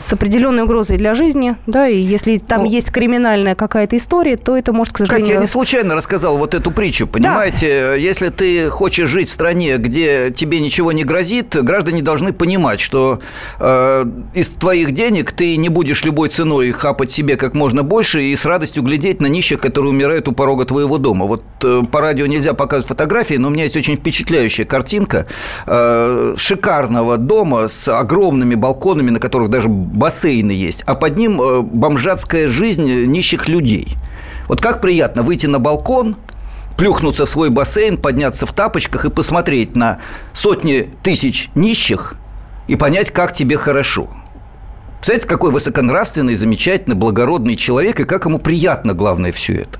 с 0.00 0.12
определенной 0.14 0.62
угрозой 0.62 0.96
для 0.96 1.14
жизни, 1.14 1.56
да, 1.66 1.86
и 1.86 2.00
если 2.00 2.38
там 2.38 2.62
ну, 2.62 2.70
есть 2.70 2.90
криминальная 2.90 3.54
какая-то 3.54 3.98
история, 3.98 4.38
то 4.38 4.56
это 4.56 4.72
может, 4.72 4.94
к 4.94 4.98
сожалению... 4.98 5.26
Катя, 5.26 5.34
я 5.34 5.40
не 5.40 5.46
случайно 5.46 5.94
рассказал 5.94 6.38
вот 6.38 6.54
эту 6.54 6.70
притчу, 6.70 7.06
понимаете? 7.06 7.88
Да. 7.88 7.94
Если 7.94 8.30
ты 8.30 8.70
хочешь 8.70 9.10
жить 9.10 9.28
в 9.28 9.32
стране, 9.32 9.76
где 9.76 10.32
тебе 10.34 10.60
ничего 10.60 10.92
не 10.92 11.04
грозит, 11.04 11.54
граждане 11.62 12.02
должны 12.02 12.32
понимать, 12.32 12.80
что 12.80 13.20
э, 13.58 14.04
из 14.32 14.48
твоих 14.48 14.92
денег 14.92 15.32
ты 15.32 15.56
не 15.58 15.68
будешь 15.68 16.02
любой 16.04 16.30
ценой 16.30 16.70
хапать 16.70 17.12
себе 17.12 17.36
как 17.36 17.54
можно 17.54 17.82
больше 17.82 18.22
и 18.22 18.36
с 18.36 18.46
радостью 18.46 18.82
глядеть 18.82 19.20
на 19.20 19.26
нищих, 19.26 19.60
которые 19.60 19.90
умирают 19.90 20.28
у 20.28 20.32
порога 20.32 20.64
твоего 20.64 20.96
дома. 20.96 21.26
Вот 21.26 21.44
э, 21.62 21.82
по 21.92 22.00
радио 22.00 22.24
нельзя 22.24 22.54
показывать 22.54 22.86
фотографии, 22.86 23.34
но 23.34 23.48
у 23.48 23.50
меня 23.50 23.64
есть 23.64 23.76
очень 23.76 23.96
впечатляющая 23.96 24.64
картинка 24.64 25.26
э, 25.66 26.34
шикарного 26.38 27.18
дома 27.18 27.68
с 27.68 27.86
огромными 27.86 28.54
балконами, 28.54 29.10
на 29.10 29.20
которых 29.20 29.50
даже 29.50 29.68
бассейны 29.90 30.52
есть, 30.52 30.82
а 30.86 30.94
под 30.94 31.16
ним 31.16 31.40
э, 31.40 31.60
бомжатская 31.62 32.48
жизнь 32.48 33.04
нищих 33.06 33.48
людей. 33.48 33.96
Вот 34.48 34.60
как 34.60 34.80
приятно 34.80 35.22
выйти 35.22 35.46
на 35.46 35.58
балкон, 35.58 36.16
плюхнуться 36.76 37.26
в 37.26 37.28
свой 37.28 37.50
бассейн, 37.50 37.96
подняться 37.98 38.46
в 38.46 38.52
тапочках 38.52 39.04
и 39.04 39.10
посмотреть 39.10 39.76
на 39.76 39.98
сотни 40.32 40.88
тысяч 41.02 41.50
нищих 41.54 42.14
и 42.66 42.76
понять, 42.76 43.10
как 43.10 43.34
тебе 43.34 43.56
хорошо. 43.56 44.08
Представляете, 44.96 45.28
какой 45.28 45.50
высоконравственный, 45.50 46.36
замечательный, 46.36 46.94
благородный 46.94 47.56
человек, 47.56 48.00
и 48.00 48.04
как 48.04 48.26
ему 48.26 48.38
приятно, 48.38 48.94
главное, 48.94 49.32
все 49.32 49.54
это. 49.54 49.78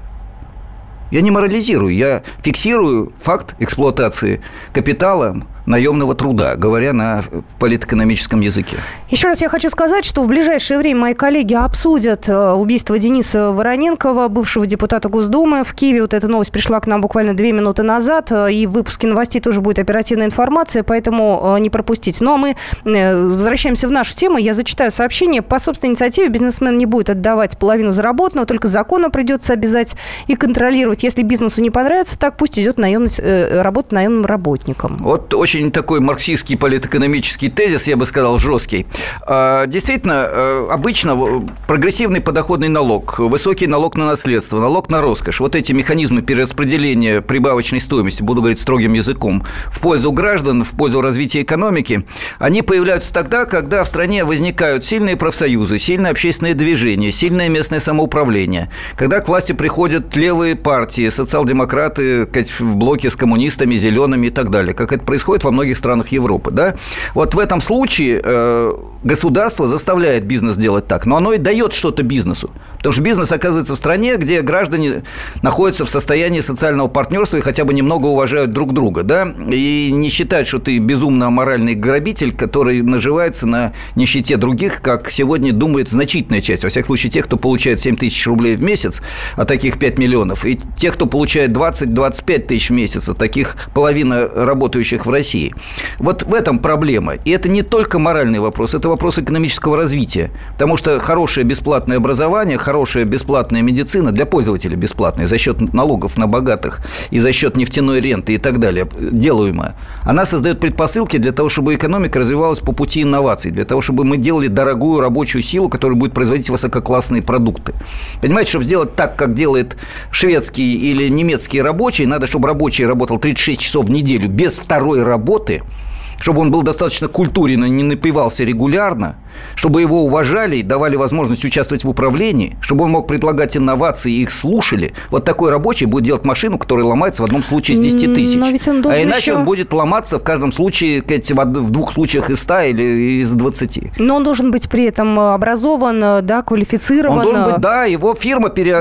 Я 1.11 1.21
не 1.21 1.31
морализирую, 1.31 1.95
я 1.95 2.23
фиксирую 2.43 3.13
факт 3.19 3.55
эксплуатации 3.59 4.43
капитала 4.73 5.43
наемного 5.71 6.15
труда, 6.15 6.57
говоря 6.57 6.93
на 6.93 7.23
политэкономическом 7.59 8.41
языке. 8.41 8.77
Еще 9.09 9.29
раз 9.29 9.41
я 9.41 9.49
хочу 9.49 9.71
сказать, 9.71 10.05
что 10.05 10.23
в 10.23 10.27
ближайшее 10.27 10.79
время 10.79 11.01
мои 11.01 11.15
коллеги 11.15 11.55
обсудят 11.55 12.29
э, 12.29 12.53
убийство 12.53 12.99
Дениса 12.99 13.53
Вороненкова, 13.53 14.29
бывшего 14.29 14.67
депутата 14.67 15.09
Госдумы. 15.09 15.65
В 15.65 15.73
Киеве 15.73 16.03
вот 16.03 16.13
эта 16.13 16.29
новость 16.29 16.53
пришла 16.53 16.81
к 16.81 16.87
нам 16.87 17.01
буквально 17.01 17.35
две 17.35 17.53
минуты 17.53 17.83
назад, 17.83 18.31
э, 18.33 18.53
и 18.53 18.67
в 18.67 18.73
выпуске 18.73 19.07
новостей 19.07 19.41
тоже 19.41 19.61
будет 19.61 19.79
оперативная 19.79 20.27
информация, 20.27 20.83
поэтому 20.83 21.55
э, 21.57 21.61
не 21.61 21.71
пропустите. 21.71 22.23
Ну 22.25 22.35
а 22.35 22.37
мы 22.37 22.57
возвращаемся 22.85 23.89
в 23.89 23.91
нашу 23.91 24.15
тему. 24.15 24.39
Я 24.39 24.55
зачитаю 24.55 24.91
сообщение. 24.91 25.43
По 25.43 25.59
собственной 25.59 25.93
инициативе 25.93 26.29
бизнесмен 26.29 26.77
не 26.77 26.87
будет 26.87 27.11
отдавать 27.11 27.57
половину 27.57 27.93
заработанного, 27.93 28.47
только 28.47 28.69
законно 28.69 29.11
придется 29.11 29.53
обязать 29.53 29.95
и 30.27 30.35
контролировать. 30.35 31.05
Если 31.05 31.23
бизнесу 31.23 31.63
не 31.63 31.71
понравится, 31.71 32.19
так 32.19 32.37
пусть 32.37 32.59
идет 32.59 32.79
наемность, 32.79 33.21
работа 33.21 33.95
наемным 33.95 34.27
работником. 34.27 34.99
Вот 35.01 35.33
очень 35.35 35.60
очень 35.61 35.71
такой 35.71 36.01
марксистский 36.01 36.57
политэкономический 36.57 37.51
тезис, 37.51 37.87
я 37.87 37.97
бы 37.97 38.07
сказал, 38.07 38.39
жесткий. 38.39 38.87
А, 39.23 39.67
действительно, 39.67 40.27
э, 40.27 40.69
обычно 40.71 41.47
прогрессивный 41.67 42.23
подоходный 42.23 42.69
налог, 42.69 43.19
высокий 43.19 43.67
налог 43.67 43.97
на 43.97 44.07
наследство, 44.07 44.59
налог 44.59 44.89
на 44.89 45.03
роскошь, 45.03 45.41
вот 45.41 45.55
эти 45.55 45.73
механизмы 45.73 46.23
перераспределения 46.23 47.21
прибавочной 47.21 47.81
стоимости, 47.81 48.23
буду 48.23 48.41
говорить 48.41 48.61
строгим 48.61 48.95
языком, 48.95 49.45
в 49.67 49.81
пользу 49.81 50.13
граждан, 50.13 50.65
в 50.65 50.71
пользу 50.71 51.03
развития 51.03 51.43
экономики, 51.43 52.07
они 52.39 52.63
появляются 52.63 53.13
тогда, 53.13 53.45
когда 53.45 53.85
в 53.85 53.89
стране 53.89 54.25
возникают 54.25 54.87
сильные 54.87 55.17
профсоюзы, 55.17 55.79
сильное 55.79 56.11
общественное 56.11 56.55
движение, 56.55 57.13
сильное 57.13 57.51
местное 57.51 57.81
самоуправление, 57.81 58.71
когда 58.97 59.21
к 59.21 59.29
власти 59.29 59.53
приходят 59.53 60.17
левые 60.17 60.57
партии, 60.57 61.11
социал-демократы 61.11 62.27
в 62.59 62.77
блоке 62.77 63.11
с 63.11 63.17
коммунистами, 63.17 63.77
зелеными 63.77 64.29
и 64.29 64.31
так 64.31 64.51
далее, 64.51 64.73
как 64.75 64.93
это 64.93 65.05
происходит 65.05 65.40
во 65.45 65.51
многих 65.51 65.79
странах 65.79 66.09
Европы. 66.09 66.51
Да? 66.51 66.75
Вот 67.15 67.35
в 67.35 67.39
этом 67.39 67.61
случае 67.61 68.21
э, 68.23 68.73
государство 69.05 69.69
заставляет 69.69 70.25
бизнес 70.27 70.57
делать 70.57 70.87
так, 70.87 71.07
но 71.07 71.17
оно 71.17 71.33
и 71.33 71.39
дает 71.39 71.73
что-то 71.73 72.03
бизнесу. 72.03 72.51
Потому 72.81 72.95
что 72.95 73.03
бизнес 73.03 73.31
оказывается 73.31 73.75
в 73.75 73.79
стране, 73.79 74.17
где 74.17 74.41
граждане 74.41 75.03
находятся 75.43 75.85
в 75.85 75.91
состоянии 75.91 76.41
социального 76.41 76.89
партнерства 76.89 77.37
и 77.37 77.41
хотя 77.43 77.65
бы 77.65 77.75
немного 77.75 78.07
уважают 78.07 78.53
друг 78.53 78.73
друга, 78.73 79.03
да, 79.03 79.31
и 79.51 79.91
не 79.93 80.09
считают, 80.09 80.49
что 80.49 80.59
ты 80.61 80.79
безумно 80.79 81.27
аморальный 81.27 81.75
грабитель, 81.75 82.35
который 82.35 82.81
наживается 82.81 83.47
на 83.47 83.75
нищете 83.97 84.39
других, 84.39 84.81
как 84.81 85.11
сегодня 85.11 85.53
думает 85.53 85.91
значительная 85.91 86.41
часть, 86.41 86.63
во 86.63 86.71
всяком 86.71 86.89
случае, 86.89 87.13
тех, 87.13 87.27
кто 87.27 87.37
получает 87.37 87.81
7 87.81 87.97
тысяч 87.97 88.27
рублей 88.27 88.57
в 88.57 88.63
месяц, 88.63 89.03
а 89.37 89.45
таких 89.45 89.79
5 89.79 89.99
миллионов, 89.99 90.47
и 90.47 90.59
тех, 90.79 90.95
кто 90.95 91.05
получает 91.05 91.51
20-25 91.51 92.39
тысяч 92.47 92.71
в 92.71 92.73
месяц, 92.73 93.09
а 93.09 93.15
таких 93.15 93.57
половина 93.75 94.27
работающих 94.27 95.05
в 95.05 95.11
России. 95.11 95.55
Вот 95.99 96.23
в 96.23 96.33
этом 96.33 96.59
проблема. 96.59 97.15
И 97.25 97.31
это 97.31 97.51
не 97.51 97.63
только 97.63 97.99
моральный 97.99 98.39
вопрос, 98.39 98.73
это 98.73 98.89
вопрос 98.89 99.19
экономического 99.19 99.77
развития. 99.77 100.31
Потому 100.55 100.77
что 100.79 100.99
хорошее 100.99 101.47
бесплатное 101.47 101.99
образование, 101.99 102.57
хорошая 102.71 103.05
бесплатная 103.05 103.63
медицина 103.63 104.13
для 104.13 104.27
пользователя 104.27 104.77
бесплатная 104.77 105.27
за 105.27 105.39
счет 105.39 105.75
налогов 105.75 106.17
на 106.17 106.29
богатых 106.29 106.83
и 107.11 107.19
за 107.19 107.33
счет 107.33 107.57
нефтяной 107.57 108.01
ренты 108.01 108.35
и 108.35 108.39
так 108.39 108.61
далее, 108.61 108.87
делаемая, 108.97 109.75
она 110.05 110.25
создает 110.25 110.61
предпосылки 110.61 111.17
для 111.17 111.33
того, 111.33 111.49
чтобы 111.49 111.75
экономика 111.75 112.21
развивалась 112.21 112.61
по 112.61 112.71
пути 112.71 113.03
инноваций, 113.03 113.51
для 113.51 113.65
того, 113.65 113.81
чтобы 113.81 114.05
мы 114.05 114.19
делали 114.19 114.47
дорогую 114.47 115.01
рабочую 115.01 115.43
силу, 115.43 115.69
которая 115.69 115.99
будет 115.99 116.13
производить 116.13 116.49
высококлассные 116.49 117.23
продукты. 117.23 117.75
Понимаете, 118.23 118.51
чтобы 118.51 118.65
сделать 118.65 118.95
так, 118.95 119.17
как 119.17 119.35
делает 119.35 119.77
шведский 120.13 120.93
или 120.93 121.09
немецкий 121.09 121.61
рабочий, 121.61 122.07
надо, 122.07 122.29
чтобы 122.29 122.47
рабочий 122.47 122.87
работал 122.87 123.19
36 123.19 123.61
часов 123.61 123.87
в 123.87 123.91
неделю 123.91 124.29
без 124.29 124.53
второй 124.53 125.03
работы– 125.03 125.65
чтобы 126.21 126.43
он 126.43 126.51
был 126.51 126.63
достаточно 126.63 127.09
культурен 127.09 127.65
и 127.65 127.71
не 127.71 127.83
напивался 127.83 128.45
регулярно– 128.45 129.17
чтобы 129.55 129.81
его 129.81 130.05
уважали 130.05 130.57
и 130.57 130.63
давали 130.63 130.97
возможность 130.97 131.45
участвовать 131.45 131.85
в 131.85 131.89
управлении, 131.89 132.57
чтобы 132.61 132.85
он 132.85 132.93
мог 132.93 133.07
предлагать 133.07 133.57
инновации 133.57 134.13
и 134.13 134.23
их 134.23 134.33
слушали. 134.33 134.93
Вот 135.11 135.25
такой 135.25 135.51
рабочий 135.51 135.87
будет 135.87 136.05
делать 136.05 136.25
машину, 136.25 136.59
которая 136.59 136.87
ломается 136.87 137.23
в 137.23 137.25
одном 137.25 137.43
случае 137.43 137.79
из 137.79 137.95
10 137.95 138.15
тысяч. 138.15 138.37
Но 138.37 138.51
ведь 138.51 138.67
он 138.69 138.83
а 138.87 139.03
иначе 139.03 139.31
еще... 139.31 139.35
он 139.35 139.45
будет 139.45 139.73
ломаться 139.73 140.19
в 140.19 140.23
каждом 140.23 140.53
случае, 140.53 141.03
в 141.03 141.71
двух 141.71 141.93
случаях 141.93 142.31
из 142.31 142.41
100 142.41 142.61
или 142.61 143.23
из 143.23 143.33
20. 143.33 143.99
Но 143.99 144.17
он 144.17 144.25
должен 144.25 144.51
быть 144.51 144.69
при 144.69 144.85
этом 144.85 145.19
образован, 145.19 146.25
да, 146.25 146.43
квалифицирован. 146.43 147.19
Он 147.19 147.25
должен 147.25 147.45
быть, 147.45 147.61
да, 147.61 147.85
его 147.85 148.15
фирма 148.15 148.49
пере... 148.51 148.73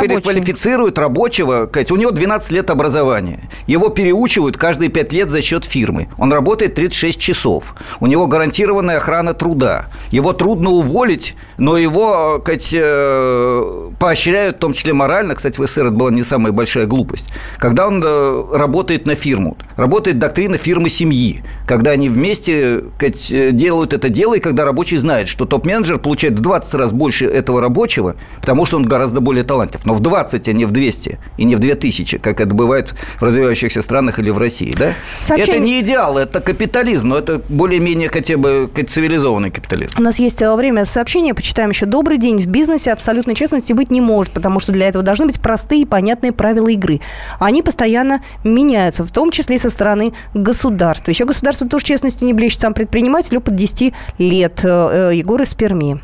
переквалифицирует 0.00 0.98
рабочего. 0.98 1.68
У 1.90 1.96
него 1.96 2.10
12 2.10 2.50
лет 2.50 2.70
образования. 2.70 3.40
Его 3.66 3.88
переучивают 3.88 4.56
каждые 4.56 4.90
5 4.90 5.12
лет 5.12 5.30
за 5.30 5.42
счет 5.42 5.64
фирмы. 5.64 6.08
Он 6.18 6.32
работает 6.32 6.74
36 6.74 7.18
часов. 7.18 7.74
У 8.00 8.06
него 8.06 8.26
гарантированная 8.26 8.98
охрана 8.98 9.34
труда. 9.34 9.86
Его 10.10 10.32
трудно 10.32 10.70
уволить, 10.70 11.34
но 11.58 11.76
его, 11.76 12.38
кстати, 12.38 12.80
э, 12.80 13.90
поощряют, 13.98 14.56
в 14.56 14.60
том 14.60 14.72
числе 14.72 14.92
морально. 14.92 15.34
Кстати, 15.34 15.60
в 15.60 15.66
СССР 15.66 15.86
это 15.86 15.94
была 15.94 16.10
не 16.10 16.24
самая 16.24 16.52
большая 16.52 16.86
глупость. 16.86 17.32
Когда 17.58 17.86
он 17.86 18.02
э, 18.04 18.44
работает 18.52 19.06
на 19.06 19.14
фирму, 19.14 19.56
работает 19.76 20.18
доктрина 20.18 20.56
фирмы 20.56 20.90
семьи, 20.90 21.42
когда 21.66 21.92
они 21.92 22.08
вместе 22.08 22.84
кстати, 22.96 23.50
делают 23.50 23.92
это 23.92 24.08
дело, 24.08 24.34
и 24.34 24.40
когда 24.40 24.64
рабочий 24.64 24.96
знает, 24.96 25.28
что 25.28 25.44
топ-менеджер 25.44 25.98
получает 25.98 26.38
в 26.38 26.42
20 26.42 26.74
раз 26.74 26.92
больше 26.92 27.26
этого 27.26 27.60
рабочего, 27.60 28.16
потому 28.40 28.66
что 28.66 28.76
он 28.76 28.86
гораздо 28.86 29.20
более 29.20 29.44
талантлив. 29.44 29.84
Но 29.84 29.94
в 29.94 30.00
20, 30.00 30.48
а 30.48 30.52
не 30.52 30.64
в 30.64 30.70
200 30.70 31.18
и 31.36 31.44
не 31.44 31.56
в 31.56 31.58
2000, 31.58 32.18
как 32.18 32.40
это 32.40 32.54
бывает 32.54 32.94
в 33.18 33.22
развивающихся 33.22 33.82
странах 33.82 34.18
или 34.18 34.30
в 34.30 34.38
России. 34.38 34.74
Да? 34.78 34.92
Сообщение... 35.20 35.56
Это 35.56 35.64
не 35.64 35.80
идеал, 35.80 36.18
это 36.18 36.40
капитализм, 36.40 37.08
но 37.08 37.18
это 37.18 37.40
более-менее 37.48 38.08
хотя 38.08 38.36
бы 38.36 38.70
цивилизованный 38.88 39.50
капитализм. 39.50 39.97
У 39.98 40.00
нас 40.00 40.20
есть 40.20 40.40
э, 40.42 40.54
время 40.54 40.84
сообщения, 40.84 41.34
почитаем 41.34 41.70
еще. 41.70 41.84
Добрый 41.84 42.18
день. 42.18 42.38
В 42.38 42.46
бизнесе 42.46 42.92
абсолютной 42.92 43.34
честности 43.34 43.72
быть 43.72 43.90
не 43.90 44.00
может, 44.00 44.32
потому 44.32 44.60
что 44.60 44.70
для 44.70 44.86
этого 44.86 45.02
должны 45.02 45.26
быть 45.26 45.40
простые 45.40 45.82
и 45.82 45.86
понятные 45.86 46.30
правила 46.30 46.68
игры. 46.68 47.00
Они 47.40 47.62
постоянно 47.62 48.22
меняются, 48.44 49.04
в 49.04 49.10
том 49.10 49.32
числе 49.32 49.56
и 49.56 49.58
со 49.58 49.70
стороны 49.70 50.12
государства. 50.34 51.10
Еще 51.10 51.24
государство 51.24 51.66
тоже 51.66 51.84
честностью 51.84 52.28
не 52.28 52.32
блещет. 52.32 52.60
Сам 52.60 52.74
предприниматель 52.74 53.38
опыт 53.38 53.56
10 53.56 53.92
лет. 54.18 54.60
Э, 54.62 55.10
э, 55.10 55.16
Егор 55.16 55.42
из 55.42 55.52
Перми. 55.54 56.00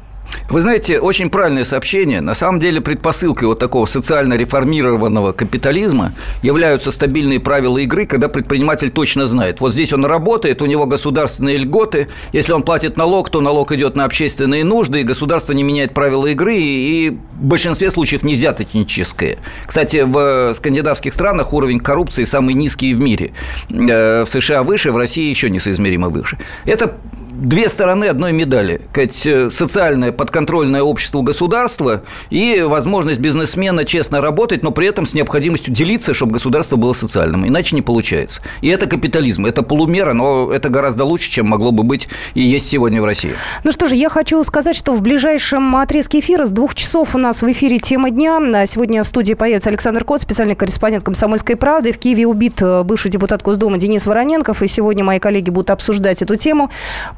Вы 0.51 0.61
знаете, 0.61 1.01
очень 1.01 1.31
правильное 1.31 1.65
сообщение. 1.65 2.21
На 2.21 2.35
самом 2.35 2.61
деле 2.61 2.81
предпосылкой 2.81 3.49
вот 3.49 3.59
такого 3.59 3.87
социально 3.87 4.35
реформированного 4.35 5.33
капитализма 5.33 6.13
являются 6.43 6.91
стабильные 6.91 7.41
правила 7.41 7.79
игры, 7.79 8.07
когда 8.07 8.29
предприниматель 8.29 8.91
точно 8.91 9.27
знает, 9.27 9.61
вот 9.61 9.73
здесь 9.73 9.93
он 9.93 10.05
работает, 10.05 10.61
у 10.61 10.67
него 10.67 10.87
государственные 10.87 11.57
льготы, 11.57 12.09
если 12.33 12.53
он 12.53 12.63
платит 12.63 12.97
налог, 12.97 13.31
то 13.31 13.41
налог 13.41 13.73
идет 13.73 13.97
на 13.97 14.05
общественные 14.05 14.65
нужды, 14.65 15.01
и 15.01 15.03
государство 15.03 15.53
не 15.55 15.63
меняет 15.63 15.95
правила 15.95 16.27
игры, 16.27 16.57
и 16.57 17.11
в 17.11 17.45
большинстве 17.45 17.91
случаев 17.91 18.23
не 18.23 18.35
взяточническое. 18.35 19.39
Кстати, 19.67 20.03
в 20.05 20.55
скандинавских 20.57 21.15
странах 21.15 21.53
уровень 21.53 21.81
коррупции 21.81 22.25
самый 22.25 22.55
низкий 22.55 22.93
в 22.93 23.01
мире. 23.01 23.33
Э, 23.71 24.25
в 24.25 24.29
США 24.29 24.63
выше, 24.63 24.93
в 24.93 24.97
России 24.97 25.29
еще 25.29 25.49
несоизмеримо 25.49 26.11
выше. 26.11 26.39
Это 26.67 26.97
две 27.35 27.69
стороны 27.69 28.07
одной 28.07 28.33
медали. 28.33 28.81
Сказать, 28.91 29.53
социальное 29.53 30.13
подконтрольное 30.13 30.83
общество 30.83 31.23
государства 31.23 32.03
и 32.31 32.63
возможность 32.67 33.21
бизнесмена 33.21 33.85
честно 33.85 34.21
работать, 34.21 34.63
но 34.63 34.71
при 34.71 34.87
этом 34.87 35.07
с 35.07 35.15
необходимостью 35.15 35.75
делиться, 35.75 36.15
чтобы 36.15 36.33
государство 36.33 36.77
было 36.77 36.93
социальным. 36.93 37.47
Иначе 37.47 37.75
не 37.77 37.83
получается. 37.83 38.41
И 38.61 38.69
это 38.69 38.87
капитализм. 38.87 39.47
Это 39.47 39.63
полумера, 39.63 40.13
но 40.13 40.53
это 40.53 40.69
гораздо 40.69 41.05
лучше, 41.05 41.31
чем 41.31 41.49
могло 41.49 41.73
бы 41.73 41.83
быть 41.83 42.09
и 42.35 42.43
есть 42.43 42.69
сегодня 42.69 43.03
в 43.03 43.05
России. 43.05 43.33
Ну 43.65 43.73
что 43.73 43.89
же, 43.89 43.95
я 43.97 44.09
хочу 44.09 44.43
сказать, 44.45 44.77
что 44.77 44.93
в 44.93 45.03
ближайшем 45.03 45.77
отрезке 45.77 46.21
эфира 46.21 46.45
с 46.45 46.53
двух 46.53 46.75
часов 46.75 47.15
у 47.15 47.19
нас 47.19 47.43
в 47.43 47.51
эфире 47.51 47.79
тема 47.79 48.11
дня. 48.11 48.39
Сегодня 48.67 49.03
в 49.03 49.07
студии 49.07 49.35
появится 49.35 49.71
Александр 49.71 50.05
Кот, 50.05 50.21
специальный 50.21 50.55
корреспондент 50.55 51.05
«Комсомольской 51.05 51.57
правды». 51.57 51.93
В 51.93 51.99
Киеве 51.99 52.27
убит 52.27 52.61
э, 52.63 52.83
бывший 52.83 53.11
депутат 53.11 53.43
Госдумы 53.43 53.79
Денис 53.79 54.07
Вороненков. 54.07 54.63
И 54.63 54.67
сегодня 54.67 55.05
мои 55.05 55.19
коллеги 55.19 55.51
будут 55.51 55.71
обсуждать 55.71 56.23
эту 56.23 56.37
тему. 56.37 56.71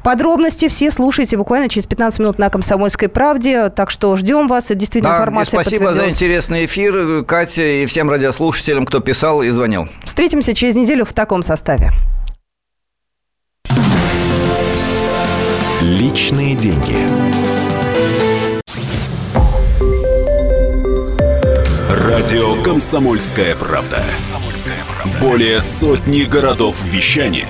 Подробности 0.07 0.69
все 0.69 0.89
слушайте 0.89 1.35
буквально 1.35 1.67
через 1.67 1.85
15 1.85 2.19
минут 2.19 2.39
на 2.39 2.49
«Комсомольской 2.49 3.09
правде». 3.09 3.67
Так 3.67 3.91
что 3.91 4.15
ждем 4.15 4.47
вас. 4.47 4.69
Действительно 4.69 5.15
да, 5.15 5.17
информация 5.17 5.59
Спасибо 5.59 5.91
за 5.91 6.07
интересный 6.07 6.65
эфир, 6.65 7.25
Катя, 7.25 7.63
и 7.81 7.85
всем 7.87 8.09
радиослушателям, 8.09 8.85
кто 8.85 9.01
писал 9.01 9.41
и 9.41 9.49
звонил. 9.49 9.89
Встретимся 10.05 10.53
через 10.53 10.77
неделю 10.77 11.03
в 11.03 11.11
таком 11.11 11.43
составе. 11.43 11.91
Личные 15.81 16.55
деньги. 16.55 16.95
Радио 21.89 22.63
«Комсомольская 22.63 23.57
правда». 23.57 24.01
Более 25.19 25.59
сотни 25.59 26.21
городов 26.21 26.81
вещания 26.85 27.49